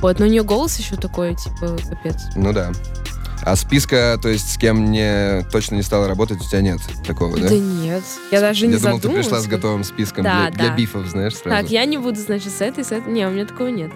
Вот, 0.00 0.18
но 0.18 0.26
у 0.26 0.28
нее 0.28 0.42
голос 0.42 0.76
еще 0.78 0.96
такой, 0.96 1.34
типа, 1.34 1.76
капец. 1.88 2.16
Ну 2.34 2.52
да. 2.52 2.72
А 3.44 3.56
списка, 3.56 4.18
то 4.22 4.28
есть 4.28 4.52
с 4.52 4.56
кем 4.56 4.76
мне 4.78 5.44
точно 5.50 5.74
не 5.74 5.82
стала 5.82 6.06
работать, 6.06 6.40
у 6.40 6.48
тебя 6.48 6.60
нет 6.60 6.80
такого, 7.04 7.36
да? 7.36 7.48
Да, 7.48 7.54
нет, 7.56 8.04
я 8.30 8.40
даже 8.40 8.66
не 8.68 8.74
Я 8.74 8.78
думал, 8.78 9.00
ты 9.00 9.08
пришла 9.08 9.40
с 9.40 9.46
готовым 9.46 9.82
списком 9.82 10.22
Да, 10.22 10.48
для, 10.48 10.50
для 10.50 10.68
да. 10.68 10.76
бифов, 10.76 11.06
знаешь, 11.06 11.34
сразу. 11.34 11.62
Так, 11.62 11.70
я 11.70 11.84
не 11.84 11.98
буду, 11.98 12.20
значит, 12.20 12.52
с 12.52 12.60
этой, 12.60 12.84
с 12.84 12.92
этой. 12.92 13.12
Не, 13.12 13.26
у 13.26 13.30
меня 13.30 13.44
такого 13.44 13.68
нет. 13.68 13.90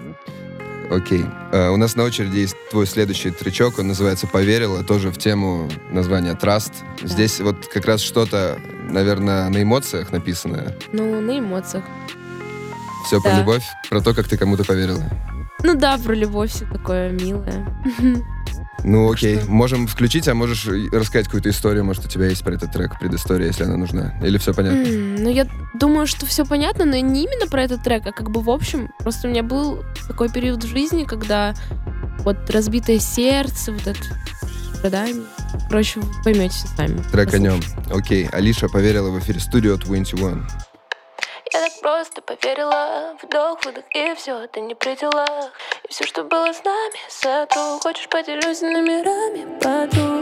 Окей. 0.89 1.25
Э, 1.51 1.69
у 1.69 1.77
нас 1.77 1.95
на 1.95 2.03
очереди 2.03 2.37
есть 2.37 2.55
твой 2.71 2.87
следующий 2.87 3.31
тречок, 3.31 3.79
он 3.79 3.87
называется 3.87 4.25
«Поверила», 4.27 4.83
тоже 4.83 5.11
в 5.11 5.17
тему 5.17 5.69
названия 5.91 6.33
«Траст». 6.35 6.71
Здесь 7.03 7.39
вот 7.41 7.67
как 7.67 7.85
раз 7.85 8.01
что-то, 8.01 8.57
наверное, 8.89 9.49
на 9.49 9.61
эмоциях 9.61 10.11
написанное. 10.11 10.77
Ну, 10.93 11.19
на 11.19 11.39
эмоциях. 11.39 11.83
Все 13.05 13.21
про 13.21 13.31
Да. 13.31 13.39
любовь, 13.39 13.63
про 13.89 14.01
то, 14.01 14.13
как 14.13 14.27
ты 14.27 14.37
кому-то 14.37 14.63
поверила. 14.63 15.03
Ну 15.63 15.75
да, 15.75 15.97
про 15.97 16.13
любовь 16.13 16.51
все 16.51 16.65
такое 16.65 17.09
милое. 17.11 17.65
Ну 18.83 19.11
окей, 19.11 19.39
Что? 19.39 19.51
можем 19.51 19.87
включить, 19.87 20.27
а 20.27 20.33
можешь 20.35 20.65
рассказать 20.91 21.25
какую-то 21.25 21.49
историю, 21.49 21.83
может, 21.83 22.05
у 22.05 22.07
тебя 22.07 22.27
есть 22.27 22.43
про 22.43 22.53
этот 22.53 22.71
трек, 22.71 22.99
предыстория, 22.99 23.47
если 23.47 23.63
она 23.63 23.75
нужна. 23.75 24.13
Или 24.23 24.37
все 24.37 24.53
понятно? 24.53 24.87
М, 24.87 25.15
Ну, 25.15 25.29
я 25.29 25.47
думаю, 25.73 26.05
что 26.07 26.25
все 26.25 26.45
понятно, 26.45 26.85
но 26.85 26.95
не 26.95 27.23
именно 27.25 27.47
про 27.47 27.63
этот 27.63 27.83
трек, 27.83 28.05
а 28.05 28.11
как 28.11 28.29
бы 28.29 28.41
в 28.41 28.49
общем. 28.49 28.89
Просто 28.99 29.27
у 29.27 29.31
меня 29.31 29.43
был 29.43 29.83
такой 30.07 30.29
период 30.29 30.63
в 30.63 30.67
жизни, 30.67 31.03
когда 31.05 31.53
вот 32.19 32.49
разбитое 32.49 32.99
сердце, 32.99 33.71
вот 33.71 33.87
это. 33.87 33.99
Короче, 35.69 35.99
вы 35.99 36.07
поймете 36.23 36.55
сами. 36.77 37.01
Трек 37.11 37.33
о 37.33 37.39
нем. 37.39 37.59
Послушайте. 37.61 37.93
Окей, 37.93 38.27
Алиша 38.31 38.69
поверила 38.69 39.09
в 39.09 39.19
эфире 39.19 39.39
Studio 39.39 39.77
21. 39.77 40.45
Просто 41.81 42.21
поверила 42.21 43.15
Вдох, 43.21 43.63
выдох 43.63 43.83
и 43.93 44.13
все, 44.15 44.47
ты 44.47 44.61
не 44.61 44.73
при 44.73 44.95
делах. 44.95 45.51
И 45.87 45.91
все, 45.91 46.05
что 46.05 46.23
было 46.23 46.51
с 46.51 46.63
нами, 46.63 46.97
сотру 47.09 47.79
Хочешь, 47.81 48.07
поделюсь 48.09 48.61
номерами, 48.61 49.45
подруг. 49.59 50.21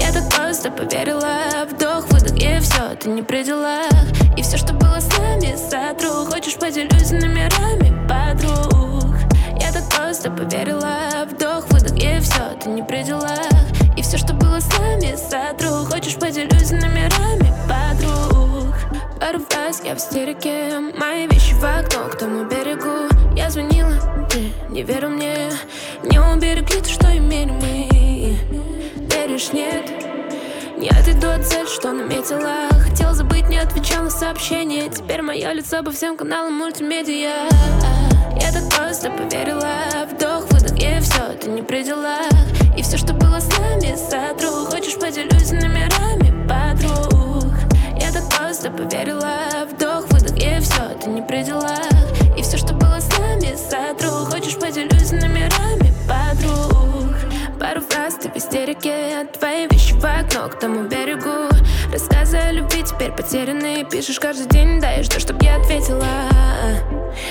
Я 0.00 0.12
так 0.12 0.28
просто 0.34 0.70
поверила 0.70 1.66
Вдох, 1.66 2.06
выдох 2.08 2.36
и 2.36 2.58
все, 2.60 2.96
ты 3.00 3.10
не 3.10 3.22
при 3.22 3.44
делах. 3.44 3.92
И 4.36 4.42
все, 4.42 4.56
что 4.56 4.72
было 4.72 4.98
с 4.98 5.08
нами, 5.18 5.54
сотру 5.56 6.24
Хочешь, 6.24 6.56
поделюсь 6.56 7.10
номерами, 7.10 7.92
подруг. 8.08 9.14
Я 9.60 9.72
так 9.72 9.88
просто 9.94 10.30
поверила 10.30 11.26
Вдох, 11.26 11.68
выдох 11.70 11.96
и 11.96 12.18
все, 12.20 12.56
ты 12.60 12.70
не 12.70 12.82
при 12.82 13.02
делах. 13.02 13.50
И 13.96 14.02
все, 14.02 14.18
что 14.18 14.32
было 14.34 14.58
с 14.58 14.78
нами, 14.78 15.14
сотру 15.16 15.84
Хочешь, 15.84 16.16
поделюсь 16.16 16.70
номерами, 16.70 17.52
подруг 17.68 17.75
Фраз, 19.26 19.82
я 19.84 19.96
в 19.96 19.98
истерике 19.98 20.78
Мои 20.96 21.26
вещи 21.26 21.52
в 21.54 21.64
окно 21.64 22.08
к 22.08 22.16
тому 22.16 22.44
берегу. 22.44 23.12
Я 23.34 23.50
звонила, 23.50 23.92
ты 24.30 24.52
не 24.68 24.84
верил 24.84 25.10
мне 25.10 25.50
Не 26.04 26.20
уберегли 26.20 26.80
то, 26.80 26.88
что 26.88 27.06
имели 27.16 27.50
мы. 27.50 28.38
Веришь, 28.94 29.52
нет? 29.52 29.90
Не 30.78 30.90
отойду 30.90 31.28
от 31.28 31.44
цель, 31.44 31.66
что 31.66 31.92
наметила 31.92 32.68
Хотел 32.84 33.14
забыть, 33.14 33.48
не 33.48 33.58
отвечал 33.58 34.04
на 34.04 34.10
сообщения 34.10 34.88
Теперь 34.88 35.22
мое 35.22 35.52
лицо 35.52 35.82
по 35.82 35.90
всем 35.90 36.16
каналам 36.16 36.54
мультимедиа. 36.54 37.48
Я 38.40 38.52
так 38.52 38.68
просто 38.76 39.10
поверила. 39.10 40.06
Вдох, 40.08 40.44
выдох 40.52 40.78
и 40.78 41.00
все, 41.00 41.32
ты 41.40 41.50
не 41.50 41.62
при 41.62 41.82
делах. 41.82 42.30
И 42.76 42.82
все, 42.82 42.96
что 42.96 43.12
было 43.12 43.40
с 43.40 43.48
нами, 43.58 43.96
сотру. 43.96 44.66
Хочешь, 44.66 44.94
поделюсь 44.94 45.50
номерами, 45.50 46.35
просто 48.56 48.70
поверила. 48.70 49.36
Вдох, 49.70 50.08
выдох 50.08 50.36
и 50.36 50.60
все, 50.60 50.96
ты 51.02 51.10
не 51.10 51.20
при 51.20 51.42
делах. 51.42 51.78
И 52.36 52.42
все, 52.42 52.56
что 52.56 52.72
было 52.72 52.98
с 53.00 53.18
нами, 53.18 53.54
сотру. 53.54 54.24
Хочешь, 54.30 54.54
поделюсь 54.54 55.10
номерами, 55.10 55.92
подруг? 56.08 57.14
Пару 57.60 57.82
фраз, 57.82 58.14
ты 58.14 58.30
в 58.30 58.36
истерике 58.36 59.26
Твои 59.38 59.66
вещи 59.68 59.92
в 59.92 60.04
окно 60.04 60.48
к 60.48 60.58
тому 60.58 60.84
берегу. 60.84 61.54
Рассказы 61.92 62.38
о 62.38 62.52
любви 62.52 62.82
теперь 62.82 63.12
потеряны. 63.12 63.84
Пишешь 63.90 64.20
каждый 64.20 64.46
день, 64.46 64.80
да 64.80 64.94
и 64.94 65.02
ждешь, 65.02 65.22
чтоб 65.22 65.42
я 65.42 65.56
ответила. 65.56 66.06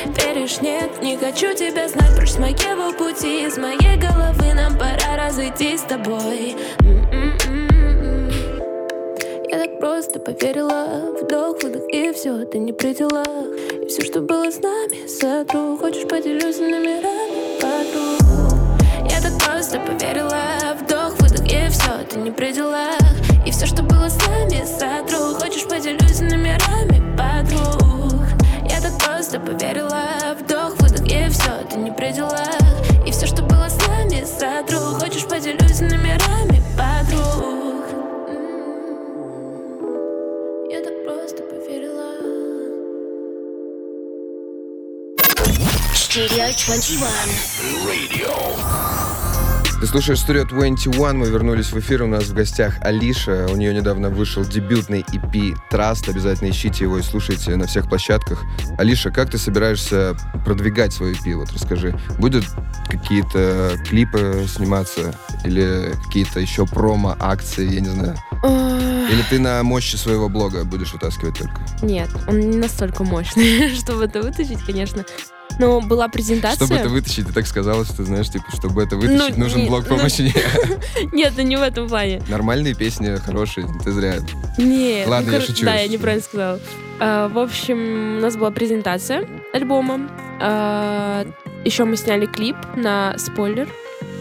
Веришь, 0.05 0.62
нет, 0.62 1.01
не 1.01 1.17
хочу 1.17 1.55
тебя 1.55 1.88
знать. 1.88 2.15
Прочь 2.15 2.32
с 2.32 2.38
моего 2.38 2.94
пути, 2.94 3.48
из 3.48 3.58
моей 3.58 3.98
головы 3.98 4.53
Нам 4.53 4.77
пора 4.77 5.25
разойтись 5.25 5.82
с 5.82 5.84
тобой 5.84 6.55
просто 9.86 10.20
поверила 10.20 11.13
Вдох, 11.22 11.62
выдох 11.62 11.84
и 11.94 12.12
все, 12.12 12.44
ты 12.46 12.58
не 12.58 12.74
при 12.74 12.96
делах. 12.96 13.27
И 13.84 13.88
все, 13.88 14.01
что 14.04 14.20
было 14.20 14.50
с 14.50 14.60
нами, 14.60 15.06
сотру. 15.08 15.77
Хочешь, 15.77 16.08
поделюсь 16.08 16.58
номерами? 16.58 17.60
Подруг 17.62 19.12
Я 19.12 19.22
так 19.22 19.38
просто 19.38 19.80
поверила 19.80 20.42
Вдох, 20.82 21.13
выдох 21.20 21.46
и 21.46 21.70
все, 21.70 22.04
ты 22.10 22.18
не 22.18 22.32
при 22.32 22.51
делах. 22.51 22.98
И 23.46 23.51
все, 23.51 23.68
что 23.68 23.84
было 23.84 24.10
с 24.10 24.18
нами, 24.25 24.65
сотру. 24.65 25.36
Хочешь, 25.36 25.68
поделюсь 25.70 26.20
номерами? 26.20 27.15
Подруг 27.15 28.25
Я 28.68 28.82
так 28.82 28.98
просто 28.98 29.39
поверила 29.39 30.01
Вдох, 30.39 30.80
выдох 30.80 31.06
и 31.06 31.30
все, 31.30 31.51
ты 31.70 31.77
не 31.77 31.92
при 31.92 32.12
делах. 32.12 32.58
И 33.06 33.12
все, 33.12 33.27
что 33.27 33.44
было 33.44 33.70
с 33.70 33.77
нами, 33.88 34.25
сотру. 34.25 34.80
Хочешь, 35.00 35.25
поделюсь 35.25 35.64
Studio 46.15 46.48
21. 46.65 47.10
Ты 49.81 49.86
слушаешь 49.86 50.19
Studio 50.19 50.48
21, 50.48 51.17
мы 51.17 51.27
вернулись 51.27 51.74
в 51.74 51.79
эфир, 51.79 52.03
у 52.03 52.07
нас 52.07 52.27
в 52.27 52.34
гостях 52.34 52.77
Алиша, 52.79 53.48
у 53.51 53.57
нее 53.57 53.74
недавно 53.74 54.10
вышел 54.10 54.45
дебютный 54.45 55.03
EP 55.12 55.57
Trust, 55.69 56.10
обязательно 56.10 56.51
ищите 56.51 56.86
его 56.86 57.00
и 57.00 57.01
слушайте 57.01 57.57
на 57.57 57.67
всех 57.67 57.89
площадках. 57.89 58.45
Алиша, 58.77 59.12
как 59.12 59.29
ты 59.29 59.38
собираешься 59.38 60.15
продвигать 60.45 60.93
свой 60.93 61.15
EP, 61.15 61.36
вот 61.36 61.51
расскажи. 61.51 61.93
Будут 62.17 62.45
какие-то 62.88 63.77
клипы 63.86 64.45
сниматься 64.48 65.13
или 65.43 65.91
какие-то 66.05 66.39
еще 66.39 66.65
промо-акции, 66.65 67.74
я 67.74 67.81
не 67.81 67.89
знаю? 67.89 68.15
Или 69.12 69.22
ты 69.29 69.38
на 69.38 69.62
мощи 69.63 69.98
своего 69.98 70.29
блога 70.29 70.63
будешь 70.63 70.93
вытаскивать 70.93 71.39
только? 71.39 71.62
Нет, 71.81 72.10
он 72.25 72.39
не 72.39 72.57
настолько 72.57 73.03
мощный, 73.03 73.69
чтобы 73.75 74.05
это 74.05 74.22
вытащить, 74.22 74.63
конечно. 74.63 75.03
Но 75.59 75.81
была 75.81 76.07
презентация. 76.07 76.65
Чтобы 76.65 76.75
это 76.79 76.89
вытащить, 76.89 77.27
ты 77.27 77.33
так 77.33 77.47
сказала, 77.47 77.85
что, 77.85 78.03
знаешь, 78.03 78.29
типа, 78.29 78.45
чтобы 78.55 78.83
это 78.83 78.95
вытащить, 78.97 79.38
Ну, 79.38 79.43
нужен 79.43 79.62
не- 79.62 79.67
блок 79.67 79.85
ну- 79.89 79.97
помощи. 79.97 80.33
Нет, 81.13 81.33
ну 81.38 81.43
не 81.43 81.55
в 81.55 81.62
этом 81.62 81.88
плане. 81.88 82.21
Нормальные 82.27 82.74
песни, 82.75 83.15
хорошие, 83.17 83.67
ты 83.83 83.91
зря. 83.91 84.15
Нет. 84.57 85.07
Ладно, 85.07 85.31
я 85.31 85.38
кор- 85.39 85.47
шучу, 85.47 85.65
Да, 85.65 85.75
я 85.75 85.81
я 85.83 85.88
неправильно 85.88 86.24
сказала. 86.24 86.59
А, 87.00 87.27
В 87.29 87.38
общем, 87.39 88.17
у 88.17 88.21
нас 88.21 88.35
была 88.35 88.51
презентация 88.51 89.27
альбома. 89.53 90.09
А, 90.41 91.25
Еще 91.63 91.85
мы 91.85 91.97
сняли 91.97 92.25
клип 92.25 92.55
на 92.75 93.17
спойлер. 93.17 93.67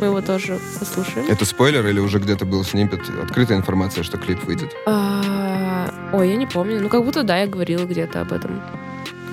Мы 0.01 0.07
его 0.07 0.21
тоже 0.21 0.59
послушаем. 0.79 1.27
Это 1.31 1.45
спойлер 1.45 1.87
или 1.87 2.01
уже 2.01 2.19
где-то 2.19 2.45
был 2.47 2.65
снипет? 2.65 3.01
Открытая 3.23 3.59
информация, 3.59 4.03
что 4.03 4.19
клип 4.19 4.43
выйдет. 4.45 4.71
А, 4.87 5.91
Ой, 6.13 6.31
я 6.31 6.37
не 6.37 6.47
помню. 6.47 6.81
Ну, 6.81 6.89
как 6.89 7.05
будто 7.05 7.23
да, 7.23 7.39
я 7.39 7.47
говорила 7.47 7.85
где-то 7.85 8.21
об 8.23 8.33
этом. 8.33 8.61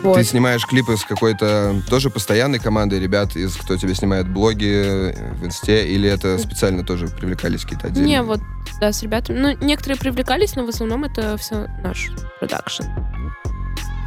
Вот. 0.03 0.17
Ты 0.17 0.23
снимаешь 0.23 0.65
клипы 0.65 0.97
с 0.97 1.03
какой-то 1.03 1.81
тоже 1.89 2.09
постоянной 2.09 2.59
командой 2.59 2.99
ребят, 2.99 3.35
из 3.35 3.55
кто 3.55 3.77
тебе 3.77 3.93
снимает 3.93 4.27
блоги 4.27 5.11
э, 5.13 5.33
в 5.35 5.45
инсте, 5.45 5.87
или 5.87 6.09
это 6.09 6.37
специально 6.39 6.83
тоже 6.83 7.07
привлекались 7.07 7.61
какие-то 7.61 7.87
отдельные? 7.87 8.09
Не, 8.09 8.21
вот, 8.23 8.39
да, 8.79 8.91
с 8.91 9.03
ребятами. 9.03 9.37
Ну, 9.37 9.65
некоторые 9.65 9.99
привлекались, 9.99 10.55
но 10.55 10.65
в 10.65 10.69
основном 10.69 11.03
это 11.03 11.37
все 11.37 11.67
наш 11.83 12.09
продакшн. 12.39 12.83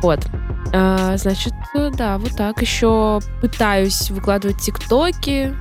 Вот. 0.03 0.21
А, 0.73 1.17
значит, 1.17 1.53
э, 1.75 1.91
да, 1.95 2.19
вот 2.19 2.37
так. 2.37 2.61
Еще 2.61 3.21
пытаюсь 3.41 4.11
выкладывать 4.11 4.61
тиктоки. 4.61 5.55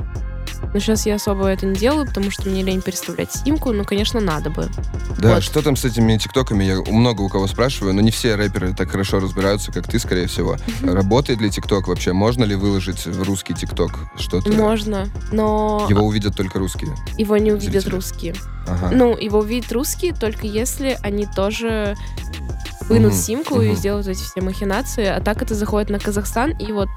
Но 0.73 0.79
сейчас 0.79 1.05
я 1.05 1.15
особо 1.15 1.47
это 1.47 1.65
не 1.65 1.75
делаю, 1.75 2.05
потому 2.07 2.31
что 2.31 2.49
мне 2.49 2.63
лень 2.63 2.81
переставлять 2.81 3.31
симку. 3.31 3.71
Ну, 3.71 3.83
конечно, 3.86 4.19
надо 4.19 4.49
бы. 4.49 4.69
Да, 5.19 5.36
Вот. 5.36 5.43
что 5.43 5.62
там 5.62 5.75
с 5.75 5.86
этими 5.86 6.17
тиктоками? 6.17 6.63
Я 6.63 6.81
много 6.91 7.21
у 7.21 7.29
кого 7.29 7.47
спрашиваю, 7.47 7.93
но 7.93 8.01
не 8.01 8.12
все 8.12 8.36
рэперы 8.36 8.73
так 8.73 8.89
хорошо 8.89 9.19
разбираются, 9.19 9.71
как 9.71 9.88
ты, 9.88 9.99
скорее 9.99 10.27
всего. 10.27 10.57
Работает 10.81 11.39
ли 11.41 11.49
тикток 11.51 11.88
вообще? 11.88 12.13
Можно 12.13 12.43
ли 12.43 12.55
выложить 12.55 13.05
в 13.05 13.21
русский 13.23 13.53
тикток 13.53 13.91
что-то? 14.17 14.49
Можно, 14.51 15.07
но 15.31 15.86
Его 15.89 16.01
увидят 16.05 16.36
только 16.36 16.59
русские. 16.59 16.95
его 17.17 17.38
не 17.38 17.51
увидят 17.51 17.83
зрители. 17.83 17.89
русские. 17.95 18.36
Ага. 18.67 18.89
Ну, 18.91 19.15
его 19.17 19.39
увидят 19.39 19.71
русские, 19.71 20.13
только 20.13 20.47
если 20.47 20.97
они 21.03 21.25
тоже 21.27 21.95
вынут 22.89 23.13
Мгм, 23.13 23.21
симку 23.21 23.62
и 23.62 23.67
мгм. 23.69 23.77
сделают 23.77 24.07
эти 24.07 24.21
все 24.23 24.41
махинации. 24.41 25.05
А 25.05 25.21
так 25.21 25.41
это 25.41 25.53
заходит 25.55 25.89
на 25.89 25.99
Казахстан 25.99 26.51
и 26.57 26.71
вот 26.71 26.89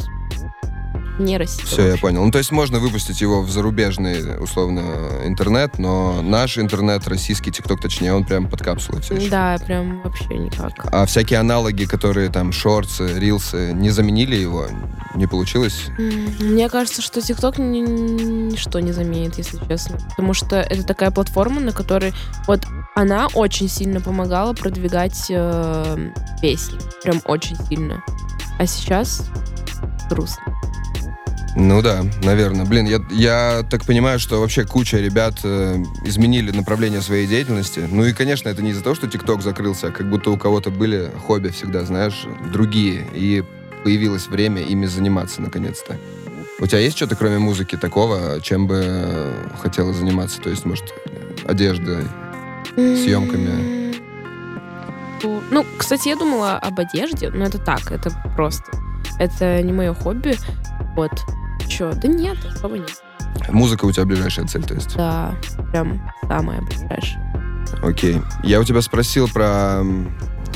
не 1.19 1.39
Россия. 1.39 1.65
Все, 1.65 1.89
я 1.89 1.97
понял. 1.97 2.25
Ну, 2.25 2.31
то 2.31 2.39
есть 2.39 2.51
можно 2.53 2.79
выпустить 2.79 3.21
его 3.21 3.43
в 3.43 3.51
зарубежный, 3.51 4.43
условно, 4.43 4.83
интернет, 5.25 5.79
но 5.79 6.21
наш 6.23 6.59
интернет, 6.59 7.07
российский 7.09 7.51
ТикТок, 7.51 7.81
точнее, 7.81 8.13
он 8.15 8.25
прям 8.25 8.49
под 8.49 8.63
капсулой 8.63 9.03
все 9.03 9.15
еще. 9.15 9.31
Да, 9.31 9.57
прям 9.65 10.03
вообще 10.03 10.37
никак. 10.37 10.87
А 10.93 11.07
всякие 11.07 11.41
аналоги, 11.41 11.85
которые 11.85 12.31
там, 12.31 12.53
шорты, 12.53 13.19
рилсы, 13.19 13.73
не 13.73 13.91
заменили 13.91 14.37
его? 14.37 14.67
Не 15.15 15.27
получилось? 15.27 15.87
Мне 15.99 16.69
кажется, 16.69 17.01
что 17.01 17.21
ТикТок 17.23 17.59
ни- 17.59 17.81
ничто 17.81 18.81
не 18.81 18.93
заменит, 18.93 19.39
если 19.39 19.59
честно. 19.69 19.99
Потому 20.11 20.35
что 20.35 20.57
это 20.57 20.83
такая 20.85 21.11
платформа, 21.11 21.61
на 21.61 21.73
которой 21.73 22.13
вот 22.47 22.67
она 22.95 23.29
очень 23.35 23.69
сильно 23.69 24.01
помогала 24.01 24.53
продвигать 24.53 25.27
э, 25.31 26.11
песни. 26.41 26.79
Прям 27.03 27.21
очень 27.25 27.57
сильно. 27.69 28.03
А 28.59 28.67
сейчас 28.67 29.29
грустно. 30.11 30.43
Ну 31.59 31.81
да, 31.81 32.05
наверное. 32.23 32.67
Блин, 32.67 32.85
я, 32.85 33.01
я 33.11 33.65
так 33.69 33.87
понимаю, 33.87 34.19
что 34.19 34.41
вообще 34.41 34.65
куча 34.65 34.99
ребят 34.99 35.41
э, 35.43 35.77
изменили 36.05 36.51
направление 36.51 37.01
своей 37.01 37.27
деятельности. 37.27 37.89
Ну 37.91 38.05
и, 38.05 38.13
конечно, 38.13 38.51
это 38.51 38.63
не 38.63 38.71
из-за 38.71 38.83
того, 38.83 38.95
что 38.95 39.07
ТикТок 39.07 39.41
закрылся, 39.41 39.87
а 39.87 39.91
как 39.91 40.09
будто 40.11 40.31
у 40.31 40.37
кого-то 40.37 40.71
были 40.71 41.11
хобби 41.27 41.49
всегда, 41.49 41.85
знаешь, 41.85 42.27
другие. 42.53 43.07
И 43.15 43.43
появилось 43.85 44.27
время 44.27 44.61
ими 44.61 44.85
заниматься 44.85 45.41
наконец-то. 45.41 45.97
У 46.61 46.67
тебя 46.67 46.81
есть 46.81 46.97
что-то, 46.97 47.17
кроме 47.17 47.39
музыки, 47.39 47.77
такого, 47.77 48.39
чем 48.43 48.67
бы 48.67 49.33
хотела 49.59 49.95
заниматься? 49.95 50.43
То 50.43 50.51
есть, 50.51 50.67
может, 50.67 50.85
одежда? 51.47 52.03
Съемками. 52.75 53.95
Ну, 55.51 55.65
кстати, 55.79 56.09
я 56.09 56.17
думала 56.17 56.59
об 56.59 56.79
одежде, 56.79 57.31
но 57.31 57.47
это 57.47 57.59
так, 57.59 57.91
это 57.91 58.11
просто. 58.37 58.71
Это 59.19 59.63
не 59.63 59.73
мое 59.73 59.95
хобби. 59.95 60.37
Вот. 60.97 61.13
Че? 61.77 61.93
Да 61.95 62.09
нет, 62.09 62.39
особо 62.55 62.79
нет. 62.79 63.03
Музыка 63.49 63.85
у 63.85 63.93
тебя 63.93 64.07
ближайшая 64.07 64.47
цель, 64.47 64.65
то 64.65 64.75
есть? 64.75 64.97
Да, 64.97 65.35
прям 65.71 66.11
самая 66.27 66.63
ближайшая. 66.63 67.65
Окей. 67.83 68.23
Я 68.43 68.61
у 68.61 68.65
тебя 68.65 68.81
спросил 68.81 69.29
про 69.29 69.83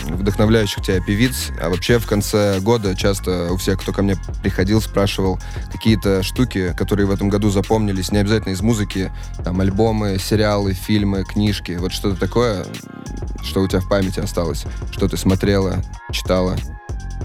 вдохновляющих 0.08 0.82
тебя 0.82 1.00
певиц, 1.00 1.50
а 1.60 1.68
вообще 1.68 1.98
в 1.98 2.06
конце 2.06 2.58
года 2.60 2.96
часто 2.96 3.52
у 3.52 3.56
всех, 3.58 3.80
кто 3.80 3.92
ко 3.92 4.02
мне 4.02 4.16
приходил, 4.42 4.80
спрашивал 4.80 5.38
какие-то 5.70 6.22
штуки, 6.22 6.74
которые 6.76 7.06
в 7.06 7.10
этом 7.10 7.28
году 7.28 7.50
запомнились, 7.50 8.10
не 8.10 8.18
обязательно 8.18 8.52
из 8.52 8.62
музыки, 8.62 9.12
там 9.44 9.60
альбомы, 9.60 10.18
сериалы, 10.18 10.72
фильмы, 10.72 11.24
книжки, 11.24 11.76
вот 11.78 11.92
что-то 11.92 12.18
такое, 12.18 12.64
что 13.42 13.60
у 13.60 13.68
тебя 13.68 13.80
в 13.80 13.88
памяти 13.88 14.20
осталось, 14.20 14.64
что 14.90 15.06
ты 15.06 15.16
смотрела, 15.16 15.82
читала. 16.12 16.56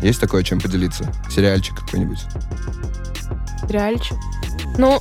Есть 0.01 0.19
такое, 0.19 0.43
чем 0.43 0.59
поделиться? 0.59 1.09
Сериальчик 1.29 1.79
какой-нибудь? 1.79 2.19
Сериальчик. 3.67 4.17
Ну, 4.77 4.99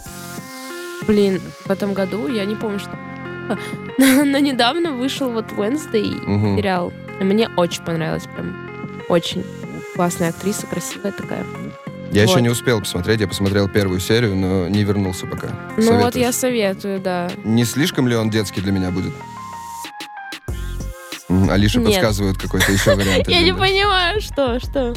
блин, 1.07 1.41
в 1.67 1.71
этом 1.71 1.93
году 1.95 2.29
я 2.29 2.45
не 2.45 2.55
помню, 2.55 2.79
что 2.79 2.91
но 3.99 4.39
недавно 4.39 4.93
вышел 4.93 5.31
вот 5.31 5.47
Wednesday 5.53 6.15
Мгм. 6.27 6.57
сериал. 6.57 6.93
И 7.21 7.25
Мне 7.25 7.49
очень 7.57 7.83
понравилось, 7.85 8.25
прям 8.25 8.57
очень 9.09 9.45
классная 9.95 10.31
актриса, 10.31 10.67
красивая 10.67 11.13
такая. 11.13 11.45
Я 12.11 12.23
еще 12.23 12.35
Вот. 12.35 12.41
не 12.43 12.49
успел 12.49 12.81
посмотреть, 12.81 13.21
я 13.21 13.29
посмотрел 13.29 13.69
первую 13.69 13.99
серию, 14.01 14.37
но 14.37 14.69
не 14.69 14.85
вернулся 14.85 15.27
пока. 15.27 15.49
Ну 15.77 15.93
вот 15.95 16.13
Советуешь? 16.15 16.25
я 16.27 16.33
советую, 16.33 17.01
да. 17.01 17.31
Не 17.45 17.65
слишком 17.65 18.07
ли 18.09 18.15
он 18.17 18.31
детский 18.31 18.61
для 18.61 18.73
меня 18.73 18.91
будет? 18.91 19.13
Алиша 21.51 21.81
Нет. 21.81 21.89
подсказывает 21.89 22.39
какой-то 22.39 22.71
еще 22.71 22.95
вариант. 22.97 23.29
Я 23.29 23.43
не 23.43 23.53
понимаю, 23.53 24.21
что, 24.21 24.61
что. 24.61 24.95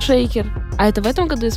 Шейкер. 0.00 0.46
А 0.78 0.88
это 0.88 1.02
в 1.02 1.06
этом 1.06 1.28
году? 1.28 1.48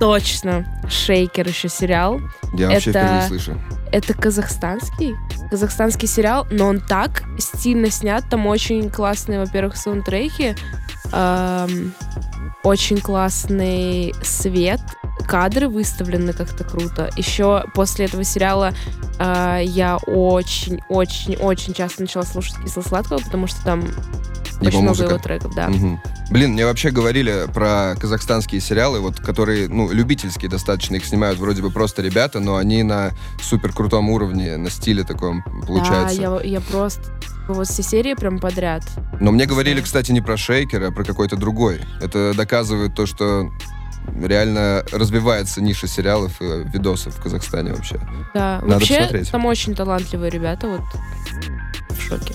Точно. 0.00 0.64
Шейкер 0.88 1.48
еще 1.48 1.68
сериал. 1.68 2.20
Я 2.54 2.68
вообще 2.68 2.90
это- 2.90 3.00
впервые 3.00 3.22
слышу. 3.28 3.60
Это 3.90 4.14
казахстанский? 4.14 5.16
Казахстанский 5.50 6.06
сериал, 6.06 6.46
но 6.50 6.66
он 6.66 6.80
так 6.80 7.22
стильно 7.38 7.90
снят. 7.90 8.22
Там 8.28 8.46
очень 8.46 8.90
классные, 8.90 9.40
во-первых, 9.40 9.76
саундтреки. 9.76 10.54
эм, 11.10 11.94
очень 12.62 12.98
классный 13.00 14.14
свет. 14.22 14.80
Кадры 15.26 15.68
выставлены 15.68 16.34
как-то 16.34 16.64
круто. 16.64 17.08
Еще 17.16 17.64
после 17.74 18.04
этого 18.06 18.24
сериала 18.24 18.74
э, 19.18 19.62
я 19.64 19.96
очень-очень-очень 19.96 21.72
часто 21.72 22.02
начала 22.02 22.24
слушать 22.24 22.56
Кисло-сладкого, 22.62 23.18
потому 23.20 23.46
что 23.46 23.62
там 23.64 23.80
Его 23.80 24.66
очень 24.66 24.82
много 24.82 25.04
его 25.04 25.18
треков, 25.18 25.54
да. 25.54 25.68
Мгм. 25.68 26.00
Блин, 26.30 26.52
мне 26.52 26.66
вообще 26.66 26.90
говорили 26.90 27.46
про 27.54 27.94
казахстанские 27.98 28.60
сериалы, 28.60 29.00
вот, 29.00 29.18
которые, 29.18 29.68
ну, 29.68 29.90
любительские 29.90 30.50
достаточно, 30.50 30.96
их 30.96 31.04
снимают 31.06 31.38
вроде 31.38 31.62
бы 31.62 31.70
просто 31.70 32.02
ребята, 32.02 32.38
но 32.38 32.56
они 32.56 32.82
на 32.82 33.12
супер 33.40 33.72
крутом 33.72 34.10
уровне, 34.10 34.56
на 34.56 34.68
стиле 34.68 35.04
таком 35.04 35.42
получается. 35.66 36.16
Да, 36.16 36.40
я, 36.40 36.40
я 36.42 36.60
просто 36.60 37.02
вот 37.48 37.66
все 37.66 37.82
серии 37.82 38.14
прям 38.14 38.38
подряд. 38.38 38.82
Но 39.20 39.32
мне 39.32 39.46
говорили, 39.46 39.80
кстати, 39.80 40.12
не 40.12 40.20
про 40.20 40.36
Шейкер, 40.36 40.84
а 40.84 40.90
про 40.90 41.04
какой-то 41.04 41.36
другой. 41.36 41.80
Это 42.02 42.34
доказывает 42.34 42.94
то, 42.94 43.06
что 43.06 43.50
реально 44.22 44.84
развивается 44.92 45.62
ниша 45.62 45.86
сериалов 45.86 46.40
и 46.42 46.44
видосов 46.44 47.16
в 47.16 47.22
Казахстане 47.22 47.72
вообще. 47.72 47.96
Да, 48.34 48.60
Надо 48.62 48.74
вообще 48.74 48.98
посмотреть. 48.98 49.30
там 49.30 49.46
очень 49.46 49.74
талантливые 49.74 50.30
ребята, 50.30 50.68
вот 50.68 50.82
в 51.90 52.00
шоке. 52.02 52.34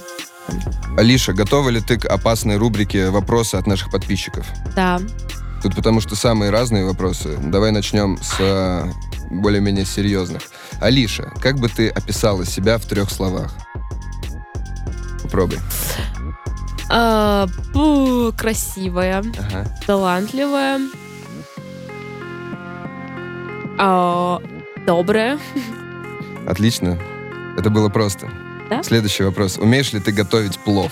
Алиша, 0.98 1.34
готова 1.34 1.70
ли 1.70 1.82
ты 1.82 1.98
к 1.98 2.06
опасной 2.06 2.58
рубрике 2.58 3.10
«Вопросы 3.10 3.56
от 3.56 3.68
наших 3.68 3.90
подписчиков»? 3.92 4.46
Да. 4.76 5.00
Тут 5.62 5.76
потому 5.76 6.02
что 6.02 6.16
самые 6.16 6.52
разные 6.52 6.86
вопросы. 6.86 7.38
Давай 7.42 7.72
начнем 7.72 8.18
с 8.22 8.36
э, 8.40 8.86
более-менее 9.32 9.86
серьезных. 9.86 10.42
Алиша, 10.82 11.32
как 11.42 11.58
бы 11.58 11.70
ты 11.70 11.88
описала 11.90 12.46
себя 12.46 12.78
в 12.78 12.86
трех 12.86 13.10
словах? 13.10 13.54
Попробуй. 15.24 15.60
А, 16.90 17.48
пу, 17.74 18.34
красивая, 18.38 19.20
Ага. 19.40 19.66
талантливая, 19.88 20.80
а, 23.80 24.40
добрая. 24.86 25.40
Отлично. 26.48 27.00
Это 27.58 27.70
было 27.70 27.90
просто. 27.90 28.30
Да? 28.70 28.84
Следующий 28.84 29.24
вопрос. 29.24 29.58
Умеешь 29.58 29.94
ли 29.94 30.00
ты 30.00 30.12
готовить 30.12 30.60
плов? 30.60 30.92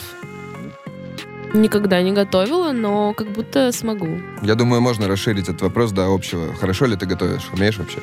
Никогда 1.53 2.01
не 2.01 2.13
готовила, 2.13 2.71
но 2.71 3.13
как 3.13 3.31
будто 3.31 3.71
смогу. 3.71 4.19
Я 4.41 4.55
думаю, 4.55 4.81
можно 4.81 5.07
расширить 5.07 5.49
этот 5.49 5.61
вопрос 5.61 5.91
до 5.91 6.13
общего. 6.13 6.53
Хорошо 6.55 6.85
ли 6.85 6.95
ты 6.95 7.05
готовишь? 7.05 7.49
Умеешь 7.53 7.77
вообще? 7.77 7.99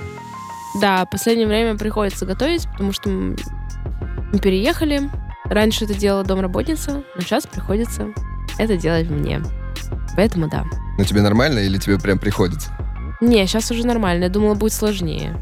Да, 0.81 1.05
в 1.07 1.11
последнее 1.11 1.47
время 1.47 1.77
приходится 1.77 2.27
готовить, 2.27 2.69
потому 2.71 2.93
что 2.93 3.09
мы 3.09 4.39
переехали. 4.39 5.11
Раньше 5.45 5.85
это 5.87 5.95
делала 5.95 6.25
домработница, 6.25 7.03
но 7.15 7.23
сейчас 7.23 7.47
приходится 7.47 8.13
это 8.59 8.77
делать 8.77 9.09
мне. 9.09 9.41
Поэтому 10.15 10.49
да. 10.49 10.65
Ну 10.99 11.05
тебе 11.05 11.23
нормально 11.23 11.61
или 11.61 11.79
тебе 11.79 11.99
прям 11.99 12.19
приходится? 12.19 12.71
Не, 13.21 13.47
сейчас 13.47 13.71
уже 13.71 13.87
нормально. 13.87 14.25
Я 14.25 14.31
думала, 14.31 14.55
будет 14.55 14.73
сложнее. 14.75 15.37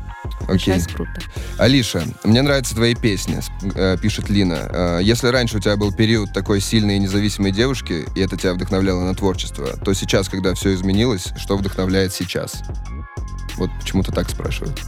Окей. 0.48 0.74
Сейчас 0.78 0.86
круто. 0.86 1.12
Алиша, 1.58 2.04
мне 2.24 2.42
нравятся 2.42 2.74
твои 2.74 2.94
песни, 2.94 3.40
э, 3.74 3.96
пишет 4.00 4.28
Лина. 4.28 4.58
Э, 4.70 5.00
Если 5.02 5.28
раньше 5.28 5.56
у 5.56 5.60
тебя 5.60 5.76
был 5.76 5.92
период 5.92 6.32
такой 6.32 6.60
сильной 6.60 6.96
и 6.96 6.98
независимой 7.00 7.50
девушки, 7.52 8.04
и 8.14 8.20
это 8.20 8.36
тебя 8.36 8.54
вдохновляло 8.54 9.04
на 9.04 9.14
творчество, 9.14 9.66
то 9.84 9.92
сейчас, 9.94 10.28
когда 10.28 10.54
все 10.54 10.72
изменилось, 10.74 11.28
что 11.36 11.56
вдохновляет 11.56 12.12
сейчас? 12.12 12.62
Вот 13.56 13.70
почему-то 13.80 14.12
так 14.12 14.28
спрашивают. 14.30 14.80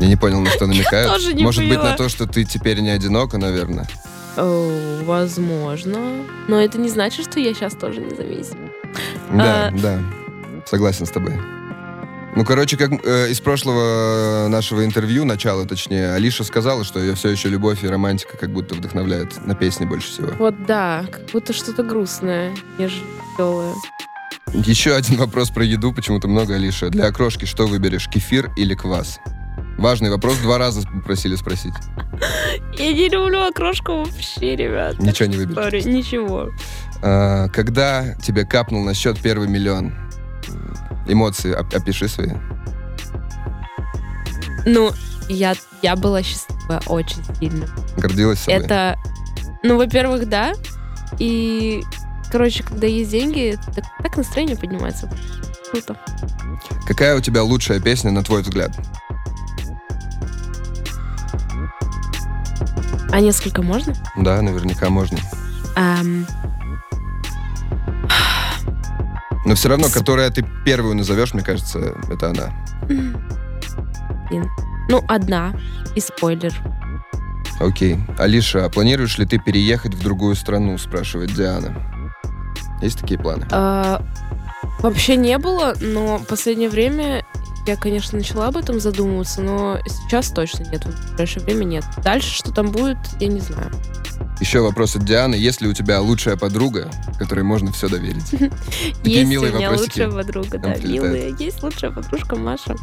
Я 0.00 0.08
не 0.08 0.16
понял, 0.16 0.40
на 0.40 0.50
что 0.50 0.66
намекают. 0.68 1.10
тоже 1.12 1.34
не 1.34 1.42
Может 1.42 1.60
быть, 1.64 1.70
поняла. 1.76 1.90
на 1.90 1.96
то, 1.96 2.08
что 2.08 2.26
ты 2.26 2.44
теперь 2.44 2.80
не 2.80 2.90
одинока, 2.90 3.38
наверное. 3.38 3.86
О, 4.36 5.02
возможно. 5.04 5.98
Но 6.48 6.60
это 6.60 6.78
не 6.78 6.88
значит, 6.88 7.26
что 7.30 7.38
я 7.38 7.52
сейчас 7.54 7.74
тоже 7.74 8.00
независима. 8.00 8.68
Да, 9.32 9.68
А. 9.68 9.70
да. 9.72 10.00
Согласен 10.66 11.06
с 11.06 11.10
тобой. 11.10 11.38
Ну, 12.34 12.44
короче, 12.44 12.76
как 12.78 12.92
э, 13.04 13.30
из 13.30 13.40
прошлого 13.40 14.48
нашего 14.48 14.84
интервью, 14.84 15.24
начала 15.24 15.66
точнее, 15.66 16.14
Алиша 16.14 16.44
сказала, 16.44 16.82
что 16.82 16.98
ее 16.98 17.14
все 17.14 17.28
еще 17.28 17.48
любовь 17.50 17.84
и 17.84 17.88
романтика 17.88 18.38
как 18.38 18.50
будто 18.50 18.74
вдохновляют 18.74 19.44
на 19.46 19.54
песни 19.54 19.84
больше 19.84 20.08
всего. 20.08 20.28
Вот 20.38 20.64
да, 20.66 21.04
как 21.10 21.26
будто 21.32 21.52
что-то 21.52 21.82
грустное, 21.82 22.54
нежели 22.78 23.04
веселое. 23.32 23.74
Еще 24.54 24.94
один 24.94 25.16
вопрос 25.16 25.50
про 25.50 25.64
еду, 25.64 25.92
почему-то 25.92 26.28
много, 26.28 26.54
Алиша. 26.54 26.88
Для 26.88 27.06
окрошки 27.06 27.44
что 27.44 27.66
выберешь, 27.66 28.08
кефир 28.08 28.50
или 28.56 28.74
квас? 28.74 29.18
Важный 29.78 30.10
вопрос, 30.10 30.38
два 30.38 30.58
раза 30.58 30.86
попросили 30.86 31.34
спросить. 31.34 31.72
Я 32.78 32.92
не 32.92 33.08
люблю 33.08 33.40
окрошку 33.40 34.04
вообще, 34.04 34.56
ребят. 34.56 34.98
Ничего 35.00 35.28
не 35.28 35.36
выберешь. 35.36 35.84
Ничего. 35.84 36.50
А, 37.02 37.48
когда 37.48 38.14
тебе 38.16 38.44
капнул 38.44 38.84
на 38.84 38.94
счет 38.94 39.18
первый 39.20 39.48
миллион? 39.48 39.92
Эмоции 41.06 41.52
оп- 41.54 41.74
опиши 41.74 42.08
свои. 42.08 42.30
Ну, 44.64 44.92
я, 45.28 45.54
я 45.82 45.96
была 45.96 46.22
счастлива 46.22 46.80
очень 46.86 47.22
сильно. 47.38 47.66
Гордилась 47.96 48.40
собой? 48.40 48.60
Это, 48.60 48.96
ну, 49.62 49.76
во-первых, 49.76 50.28
да. 50.28 50.52
И, 51.18 51.82
короче, 52.30 52.62
когда 52.62 52.86
есть 52.86 53.10
деньги, 53.10 53.58
так, 53.74 53.84
так 54.02 54.16
настроение 54.16 54.56
поднимается. 54.56 55.10
Круто. 55.70 55.96
Какая 56.86 57.16
у 57.16 57.20
тебя 57.20 57.42
лучшая 57.42 57.80
песня, 57.80 58.10
на 58.10 58.22
твой 58.22 58.42
взгляд? 58.42 58.72
А 63.10 63.20
несколько 63.20 63.62
можно? 63.62 63.94
Да, 64.16 64.40
наверняка 64.40 64.88
можно. 64.88 65.18
Ам, 65.76 66.26
Но 69.44 69.54
все 69.54 69.68
равно, 69.68 69.88
которая 69.92 70.30
ты 70.30 70.44
первую 70.64 70.94
назовешь, 70.94 71.34
мне 71.34 71.42
кажется, 71.42 71.96
это 72.10 72.30
она. 72.30 72.52
блин. 74.28 74.48
Ну, 74.88 75.02
одна. 75.08 75.54
И 75.94 76.00
спойлер. 76.00 76.52
Окей. 77.60 77.98
Алиша, 78.18 78.64
а 78.64 78.68
планируешь 78.68 79.18
ли 79.18 79.26
ты 79.26 79.38
переехать 79.38 79.94
в 79.94 80.02
другую 80.02 80.34
страну, 80.34 80.78
спрашивает 80.78 81.32
Диана. 81.34 81.74
Есть 82.80 83.00
такие 83.00 83.18
планы? 83.20 83.46
А, 83.52 84.02
вообще 84.80 85.16
не 85.16 85.38
было, 85.38 85.74
но 85.80 86.18
в 86.18 86.26
последнее 86.26 86.68
время 86.68 87.24
я, 87.66 87.76
конечно, 87.76 88.18
начала 88.18 88.48
об 88.48 88.56
этом 88.56 88.80
задумываться, 88.80 89.40
но 89.40 89.78
сейчас 89.86 90.30
точно 90.30 90.64
нет. 90.64 90.84
В 90.84 91.10
ближайшее 91.10 91.44
время 91.44 91.64
нет. 91.64 91.84
Дальше, 92.02 92.34
что 92.34 92.52
там 92.52 92.70
будет, 92.70 92.98
я 93.20 93.28
не 93.28 93.40
знаю. 93.40 93.70
Еще 94.40 94.60
вопрос 94.60 94.96
от 94.96 95.04
Дианы. 95.04 95.36
Есть 95.36 95.60
ли 95.60 95.68
у 95.68 95.72
тебя 95.72 96.00
лучшая 96.00 96.36
подруга, 96.36 96.90
которой 97.18 97.44
можно 97.44 97.70
все 97.72 97.88
доверить? 97.88 98.30
Такие 99.02 99.20
есть 99.20 99.36
у 99.36 99.56
меня 99.56 99.70
лучшая 99.70 100.10
подруга, 100.10 100.58
да, 100.58 100.74
милая. 100.76 101.34
Есть 101.38 101.62
лучшая 101.62 101.92
подружка 101.92 102.36
Маша. 102.36 102.74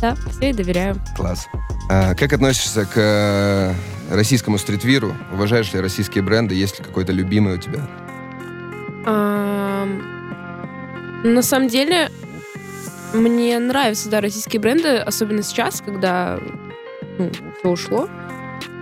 Да, 0.00 0.14
все 0.14 0.46
ей 0.46 0.52
доверяю. 0.52 0.96
Класс. 1.16 1.46
А 1.88 2.14
как 2.14 2.32
относишься 2.32 2.86
к 2.86 2.92
э, 2.96 3.74
российскому 4.10 4.58
стритвиру? 4.58 5.14
Уважаешь 5.32 5.72
ли 5.72 5.80
российские 5.80 6.22
бренды? 6.22 6.54
Есть 6.54 6.78
ли 6.78 6.84
какой-то 6.84 7.12
любимый 7.12 7.54
у 7.54 7.58
тебя? 7.58 7.88
На 11.22 11.42
самом 11.42 11.68
деле, 11.68 12.10
мне 13.12 13.58
нравятся, 13.58 14.08
да, 14.08 14.20
российские 14.20 14.60
бренды, 14.60 14.96
особенно 14.96 15.42
сейчас, 15.42 15.80
когда 15.80 16.38
ну, 17.18 17.30
все 17.58 17.68
ушло. 17.68 18.08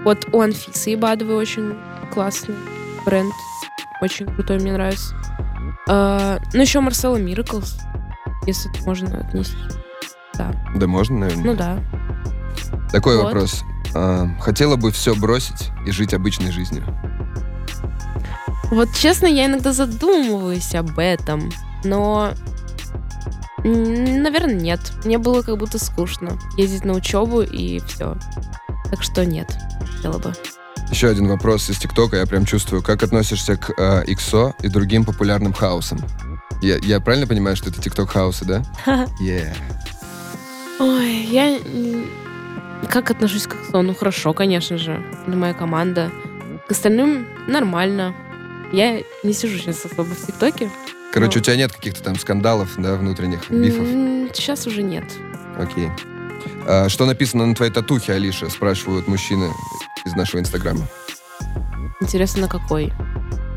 Вот 0.04 0.28
у 0.32 0.40
Анфисы 0.40 0.94
Ибадовой 0.94 1.36
очень 1.36 1.74
классный 2.12 2.54
бренд. 3.04 3.32
Очень 4.00 4.26
крутой, 4.26 4.58
мне 4.60 4.72
нравится. 4.72 5.14
А, 5.88 6.38
ну, 6.52 6.60
еще 6.60 6.80
Марсела 6.80 7.16
Мираклс, 7.16 7.78
если 8.46 8.70
это 8.70 8.84
можно 8.84 9.18
отнести. 9.18 9.56
Да 10.36 10.86
можно, 10.86 11.18
наверное. 11.18 11.44
Ну 11.44 11.56
да. 11.56 11.78
Такой 12.92 13.16
вот. 13.16 13.24
вопрос. 13.24 13.64
А, 13.94 14.28
хотела 14.40 14.76
бы 14.76 14.92
все 14.92 15.14
бросить 15.14 15.70
и 15.86 15.90
жить 15.90 16.14
обычной 16.14 16.52
жизнью? 16.52 16.84
Вот 18.70 18.92
честно, 18.94 19.26
я 19.26 19.46
иногда 19.46 19.72
задумываюсь 19.72 20.74
об 20.74 20.98
этом, 20.98 21.50
но, 21.84 22.32
наверное, 23.68 24.54
нет. 24.54 24.92
Мне 25.04 25.18
было 25.18 25.42
как 25.42 25.56
будто 25.58 25.78
скучно 25.78 26.38
ездить 26.56 26.84
на 26.84 26.94
учебу 26.94 27.42
и 27.42 27.80
все. 27.80 28.16
Так 28.90 29.02
что 29.02 29.24
нет, 29.24 29.56
хотела 29.96 30.18
бы. 30.18 30.32
Еще 30.90 31.08
один 31.08 31.28
вопрос 31.28 31.68
из 31.68 31.78
ТикТока. 31.78 32.16
Я 32.16 32.26
прям 32.26 32.44
чувствую. 32.46 32.82
Как 32.82 33.02
относишься 33.02 33.56
к 33.56 33.70
э, 33.76 34.04
ИКСО 34.06 34.54
и 34.62 34.68
другим 34.68 35.04
популярным 35.04 35.52
хаусам? 35.52 35.98
Я, 36.62 36.78
я 36.78 36.98
правильно 37.00 37.26
понимаю, 37.26 37.56
что 37.56 37.68
это 37.68 37.80
ТикТок 37.80 38.10
хаусы, 38.10 38.44
да? 38.44 38.62
Yeah. 39.20 39.54
Ой, 40.80 41.24
я 41.24 41.58
как 42.88 43.10
отношусь 43.10 43.46
к 43.46 43.54
Аксо? 43.54 43.82
Ну 43.82 43.94
хорошо, 43.94 44.32
конечно 44.32 44.78
же. 44.78 45.02
Это 45.26 45.36
моя 45.36 45.52
команда. 45.52 46.10
К 46.68 46.72
остальным 46.72 47.26
нормально. 47.46 48.14
Я 48.72 49.02
не 49.24 49.32
сижу 49.32 49.58
сейчас 49.58 49.84
особо 49.84 50.14
в 50.14 50.26
ТикТоке. 50.26 50.70
Короче, 51.12 51.38
Ну. 51.38 51.40
у 51.40 51.44
тебя 51.44 51.56
нет 51.56 51.72
каких-то 51.72 52.02
там 52.02 52.16
скандалов, 52.18 52.70
да, 52.76 52.94
внутренних 52.96 53.50
бифов? 53.50 53.86
Сейчас 54.36 54.66
уже 54.66 54.82
нет. 54.82 55.04
Окей. 55.58 55.88
А, 56.66 56.88
что 56.88 57.06
написано 57.06 57.46
на 57.46 57.54
твоей 57.54 57.72
татухе, 57.72 58.12
Алиша? 58.12 58.48
Спрашивают 58.50 59.08
мужчины 59.08 59.48
из 60.04 60.14
нашего 60.14 60.40
инстаграма. 60.40 60.86
Интересно, 62.00 62.42
на 62.42 62.48
какой? 62.48 62.92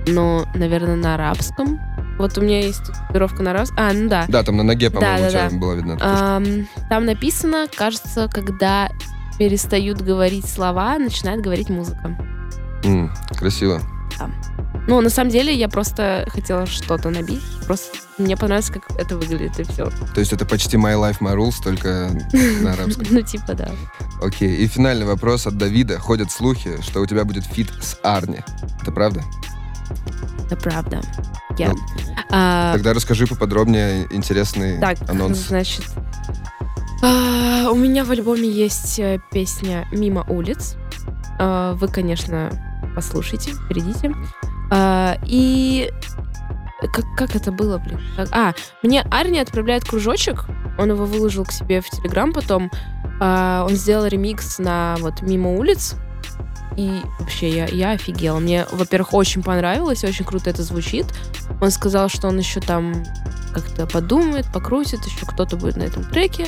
Ну, 0.08 0.46
наверное, 0.56 0.96
на 0.96 1.16
арабском. 1.16 1.80
Вот 2.18 2.38
у 2.38 2.42
меня 2.42 2.62
есть 2.62 2.84
татуировка 2.86 3.44
на 3.44 3.52
арабском. 3.52 3.78
А, 3.80 3.94
ну 3.94 4.10
да. 4.10 4.26
Да, 4.28 4.44
там 4.44 4.58
на 4.58 4.64
ноге, 4.64 4.90
по-моему, 4.90 5.26
у 5.28 5.30
тебя 5.30 5.44
Да-да-да. 5.44 5.58
была 5.60 5.76
видна. 5.76 5.98
Ам, 6.00 6.68
там 6.90 7.06
написано, 7.06 7.68
кажется, 7.76 8.28
когда 8.32 8.90
перестают 9.38 10.02
говорить 10.02 10.48
слова, 10.48 10.98
начинает 10.98 11.42
говорить 11.42 11.70
музыка. 11.70 12.16
М, 12.84 13.12
красиво. 13.38 13.82
Ну, 14.88 15.00
на 15.00 15.10
самом 15.10 15.30
деле, 15.30 15.54
я 15.56 15.70
просто 15.70 16.26
хотела 16.30 16.66
что-то 16.66 17.10
набить. 17.12 17.42
Просто 17.68 17.98
мне 18.18 18.36
понравилось, 18.36 18.70
как 18.72 18.84
это 19.00 19.16
выглядит, 19.16 19.60
и 19.60 19.64
все. 19.64 19.90
То 20.14 20.20
есть 20.20 20.34
это 20.34 20.46
почти 20.46 20.76
My 20.78 20.96
Life, 20.96 21.20
My 21.20 21.36
Rules, 21.36 21.56
только 21.64 22.10
на 22.62 22.74
арабском. 22.74 23.06
Ну, 23.12 23.22
типа, 23.22 23.54
да. 23.54 23.70
Окей. 24.22 24.56
И 24.56 24.68
финальный 24.68 25.06
вопрос 25.06 25.46
от 25.48 25.58
Давида. 25.58 26.00
Ходят 26.00 26.32
слухи, 26.32 26.82
что 26.82 27.02
у 27.02 27.06
тебя 27.06 27.26
будет 27.26 27.46
feat 27.46 27.70
с 27.82 27.98
Арни. 28.04 28.40
Это 28.82 28.92
правда? 28.92 29.24
Это 30.46 30.56
правда. 30.58 31.02
Я. 31.58 31.70
Ну, 31.70 31.76
А, 32.32 32.74
Тогда 32.74 32.94
расскажи 32.94 33.28
поподробнее 33.28 34.08
интересный 34.12 34.80
Так, 34.80 34.98
анонс. 35.10 35.38
значит, 35.48 35.84
а, 37.04 37.70
у 37.72 37.76
меня 37.76 38.04
в 38.04 38.12
альбоме 38.12 38.50
есть 38.50 39.00
э, 39.00 39.20
песня 39.32 39.88
«Мимо 39.92 40.24
улиц». 40.30 40.76
А, 41.40 41.74
Вы, 41.76 41.88
конечно, 41.88 42.52
послушайте, 42.96 43.52
перейдите. 43.70 44.14
А, 44.72 45.18
И 45.26 45.92
как, 46.94 47.06
как 47.16 47.36
это 47.36 47.52
было, 47.52 47.78
блин? 47.78 48.00
А, 48.32 48.54
мне 48.82 49.02
Арни 49.12 49.40
отправляет 49.40 49.84
кружочек, 49.84 50.46
он 50.80 50.90
его 50.90 51.06
выложил 51.06 51.46
к 51.46 51.52
себе 51.52 51.82
в 51.82 51.90
Телеграм 51.90 52.34
потом. 52.34 52.72
А, 53.20 53.66
Он 53.70 53.76
сделал 53.76 54.08
ремикс 54.08 54.58
на 54.58 54.96
вот 55.00 55.22
«Мимо 55.22 55.52
улиц». 55.52 55.96
и 56.78 57.02
вообще 57.20 57.50
я, 57.50 57.66
я 57.66 57.92
офигела. 57.92 58.40
Мне, 58.40 58.66
во-первых, 58.72 59.14
очень 59.14 59.44
понравилось, 59.44 60.06
очень 60.06 60.24
круто 60.26 60.50
это 60.50 60.64
звучит. 60.64 61.06
Он 61.60 61.70
сказал, 61.70 62.08
что 62.08 62.30
он 62.30 62.38
еще 62.40 62.62
там 62.62 62.94
как-то 63.54 63.86
подумает, 63.86 64.46
покрутит, 64.54 65.06
еще 65.06 65.26
кто-то 65.26 65.58
будет 65.58 65.76
на 65.76 65.84
этом 65.84 66.06
треке. 66.06 66.48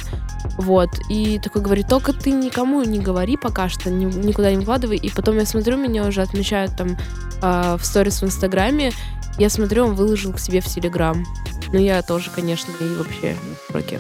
Вот. 0.57 0.89
И 1.09 1.39
такой 1.39 1.62
говорит, 1.62 1.89
только 1.89 2.13
ты 2.13 2.31
никому 2.31 2.81
не 2.83 2.99
говори 2.99 3.36
пока 3.36 3.67
что, 3.67 3.91
ни- 3.91 4.05
никуда 4.05 4.53
не 4.55 4.63
вкладывай. 4.63 4.95
И 4.95 5.09
потом 5.09 5.36
я 5.38 5.45
смотрю, 5.45 5.77
меня 5.77 6.05
уже 6.07 6.21
отмечают 6.21 6.75
там 6.77 6.97
а, 7.43 7.77
в 7.77 7.86
сторис 7.86 8.21
в 8.21 8.25
Инстаграме. 8.25 8.91
Я 9.38 9.49
смотрю, 9.49 9.86
он 9.86 9.95
выложил 9.95 10.32
к 10.34 10.39
себе 10.39 10.62
в 10.62 10.65
Телеграм. 10.65 11.25
Ну, 11.71 11.79
я 11.79 12.01
тоже, 12.01 12.29
конечно, 12.34 12.71
и 12.79 12.95
вообще 12.95 13.36
в 13.67 13.73
шоке. 13.73 13.99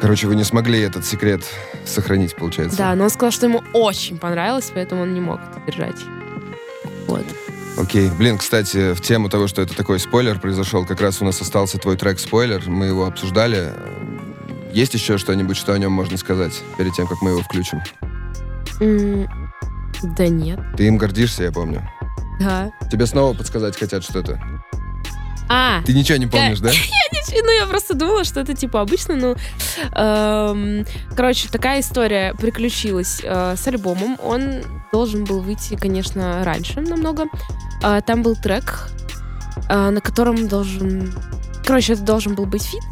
Короче, 0.00 0.26
вы 0.26 0.34
не 0.36 0.44
смогли 0.44 0.80
этот 0.80 1.06
секрет 1.06 1.42
сохранить, 1.86 2.34
получается. 2.36 2.76
Да, 2.76 2.94
но 2.94 3.04
он 3.04 3.10
сказал, 3.10 3.30
что 3.30 3.46
ему 3.46 3.62
очень 3.72 4.18
понравилось, 4.18 4.70
поэтому 4.74 5.02
он 5.02 5.14
не 5.14 5.20
мог 5.20 5.40
это 5.40 5.62
держать. 5.66 5.96
Вот. 7.06 7.24
Окей. 7.78 8.10
Блин, 8.18 8.36
кстати, 8.36 8.92
в 8.92 9.00
тему 9.00 9.28
того, 9.30 9.46
что 9.46 9.62
это 9.62 9.74
такой 9.74 9.98
спойлер 9.98 10.38
произошел, 10.38 10.84
как 10.84 11.00
раз 11.00 11.22
у 11.22 11.24
нас 11.24 11.40
остался 11.40 11.78
твой 11.78 11.96
трек 11.96 12.18
«Спойлер», 12.18 12.62
мы 12.68 12.86
его 12.86 13.06
обсуждали. 13.06 13.72
Есть 14.72 14.94
еще 14.94 15.16
что-нибудь, 15.18 15.56
что 15.56 15.72
о 15.72 15.78
нем 15.78 15.92
можно 15.92 16.16
сказать 16.18 16.60
перед 16.76 16.92
тем, 16.94 17.06
как 17.06 17.22
мы 17.22 17.30
его 17.30 17.42
включим? 17.42 17.80
М, 18.80 19.28
Да 20.16 20.26
нет. 20.28 20.58
Ты 20.76 20.86
им 20.88 20.96
гордишься, 20.98 21.44
я 21.44 21.52
помню. 21.52 21.88
Да. 22.42 22.72
Тебе 22.90 23.06
снова 23.06 23.34
подсказать 23.34 23.76
хотят 23.76 24.04
что-то. 24.04 24.40
А, 25.48 25.82
Ты 25.84 25.92
ничего 25.92 26.16
не 26.18 26.26
помнишь, 26.26 26.60
да? 26.60 26.70
ну 27.30 27.50
я 27.50 27.66
просто 27.66 27.94
думала, 27.94 28.24
что 28.24 28.40
это 28.40 28.54
типа 28.54 28.80
обычно, 28.80 29.16
ну... 29.16 29.36
эм, 29.94 30.86
короче, 31.14 31.48
такая 31.48 31.80
история 31.80 32.34
приключилась 32.34 33.20
э, 33.22 33.54
с 33.56 33.66
альбомом. 33.66 34.18
Он 34.22 34.62
должен 34.92 35.24
был 35.24 35.40
выйти, 35.40 35.76
конечно, 35.76 36.42
раньше 36.44 36.80
намного. 36.80 37.24
А, 37.82 38.00
там 38.00 38.22
был 38.22 38.36
трек, 38.36 38.88
а, 39.68 39.90
на 39.90 40.00
котором 40.00 40.48
должен... 40.48 41.12
Короче, 41.64 41.94
это 41.94 42.02
должен 42.02 42.34
был 42.34 42.46
быть 42.46 42.64
feat. 42.64 42.82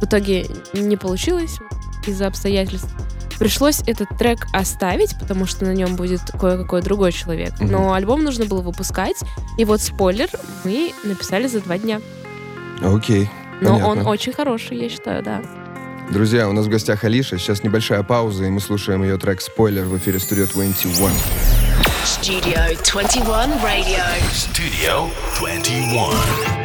В 0.00 0.04
итоге 0.04 0.46
не 0.72 0.96
получилось 0.96 1.58
из-за 2.06 2.26
обстоятельств. 2.26 2.90
Пришлось 3.38 3.80
этот 3.86 4.08
трек 4.18 4.46
оставить, 4.52 5.18
потому 5.18 5.46
что 5.46 5.64
на 5.64 5.72
нем 5.72 5.96
будет 5.96 6.20
кое-какой 6.38 6.82
другой 6.82 7.12
человек. 7.12 7.52
Мгм. 7.60 7.70
Но 7.70 7.92
альбом 7.92 8.24
нужно 8.24 8.46
было 8.46 8.60
выпускать. 8.60 9.16
И 9.56 9.64
вот 9.64 9.80
спойлер 9.80 10.28
мы 10.64 10.92
написали 11.04 11.46
за 11.46 11.60
два 11.60 11.78
дня. 11.78 12.00
Окей. 12.82 13.30
Но 13.60 13.74
Понятно. 13.74 14.02
он 14.02 14.06
очень 14.06 14.32
хороший, 14.32 14.76
я 14.78 14.88
считаю, 14.88 15.22
да. 15.22 15.42
Друзья, 16.10 16.48
у 16.48 16.52
нас 16.52 16.66
в 16.66 16.68
гостях 16.68 17.04
Алиша. 17.04 17.38
Сейчас 17.38 17.62
небольшая 17.62 18.02
пауза, 18.02 18.44
и 18.44 18.48
мы 18.48 18.60
слушаем 18.60 19.02
ее 19.02 19.18
трек 19.18 19.40
«Спойлер» 19.40 19.84
в 19.84 19.96
эфире 19.98 20.18
Studio 20.18 20.50
21. 20.50 21.10
Studio 22.04 22.74
21 22.82 23.52
Radio. 23.62 24.04
Studio 24.32 25.10
21. 25.38 26.57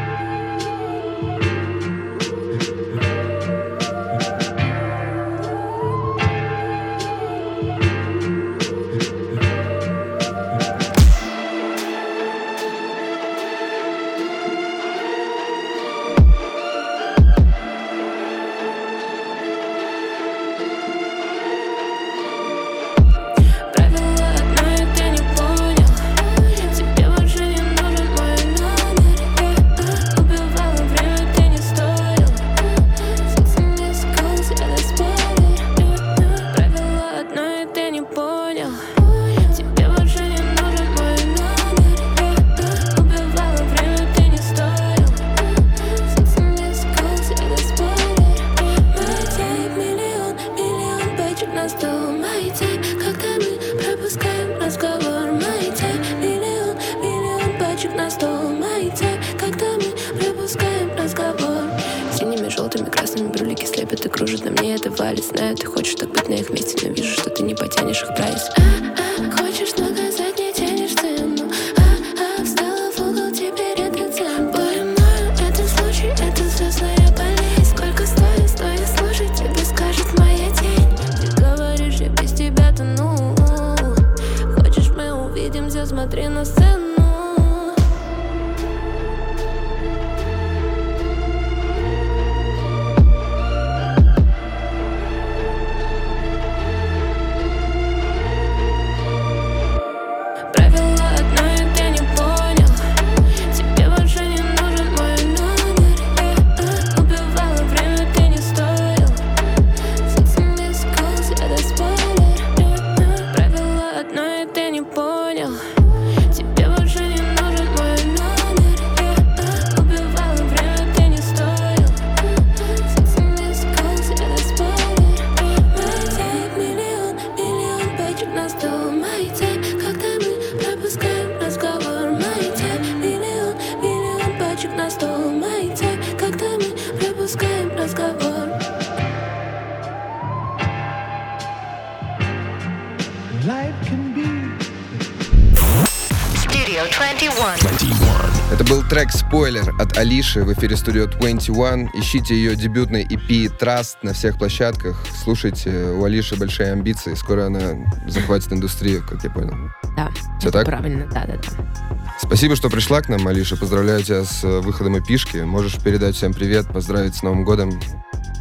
Это 148.51 148.63
был 148.65 148.83
трек 148.83 149.11
«Спойлер» 149.11 149.73
от 149.79 149.97
Алиши 149.97 150.43
в 150.43 150.53
эфире 150.53 150.75
Studio 150.75 151.07
21. 151.07 151.89
Ищите 151.95 152.35
ее 152.35 152.55
дебютный 152.55 153.03
EP 153.03 153.57
«Trust» 153.59 153.97
на 154.03 154.13
всех 154.13 154.37
площадках. 154.37 155.03
Слушайте, 155.23 155.71
у 155.71 156.03
Алиши 156.03 156.35
большие 156.35 156.71
амбиции. 156.71 157.15
Скоро 157.15 157.47
она 157.47 157.61
захватит 158.07 158.53
индустрию, 158.53 159.03
как 159.09 159.23
я 159.23 159.31
понял. 159.31 159.55
Да. 159.97 160.11
Это 160.39 160.51
так? 160.51 160.65
Правильно, 160.65 161.07
да, 161.07 161.25
да, 161.25 161.37
да. 161.37 162.07
Спасибо, 162.21 162.55
что 162.55 162.69
пришла 162.69 163.01
к 163.01 163.09
нам, 163.09 163.27
Алиша. 163.27 163.57
Поздравляю 163.57 164.03
тебя 164.03 164.23
с 164.23 164.43
э, 164.43 164.59
выходом 164.59 164.99
эпишки. 164.99 165.37
Можешь 165.37 165.77
передать 165.81 166.15
всем 166.15 166.31
привет, 166.31 166.67
поздравить 166.71 167.15
с 167.15 167.23
Новым 167.23 167.43
годом. 167.43 167.71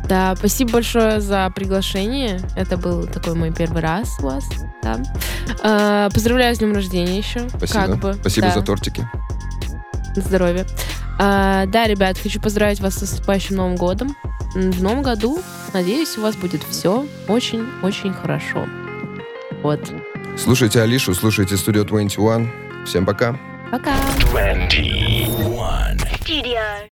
Да, 0.08 0.34
спасибо 0.36 0.72
большое 0.72 1.20
за 1.20 1.50
приглашение. 1.54 2.40
Это 2.56 2.76
был 2.76 3.06
такой 3.06 3.34
мой 3.34 3.52
первый 3.52 3.82
раз 3.82 4.18
у 4.18 4.24
вас. 4.24 4.44
Да. 4.82 5.00
А, 5.62 6.10
поздравляю 6.10 6.54
с 6.54 6.58
днем 6.58 6.74
рождения 6.74 7.18
еще. 7.18 7.48
Спасибо. 7.48 7.86
Как 7.86 7.98
бы, 7.98 8.14
Спасибо 8.14 8.48
да. 8.48 8.54
за 8.54 8.62
тортики. 8.62 9.08
Здоровья. 10.16 10.66
А, 11.18 11.66
да, 11.66 11.86
ребят, 11.86 12.18
хочу 12.18 12.40
поздравить 12.40 12.80
вас 12.80 12.94
с 12.96 13.00
наступающим 13.02 13.56
Новым 13.56 13.76
годом. 13.76 14.16
В 14.54 14.82
новом 14.82 15.02
году, 15.02 15.40
надеюсь, 15.72 16.18
у 16.18 16.22
вас 16.22 16.36
будет 16.36 16.62
все 16.68 17.06
очень-очень 17.28 18.12
хорошо. 18.12 18.66
Вот. 19.62 19.80
Слушайте 20.36 20.82
Алишу, 20.82 21.14
слушайте 21.14 21.54
Studio 21.54 21.84
21. 21.84 22.50
Всем 22.84 23.06
пока. 23.06 23.38
Пока. 23.70 23.94
21. 24.32 25.98
Studio 26.20 26.80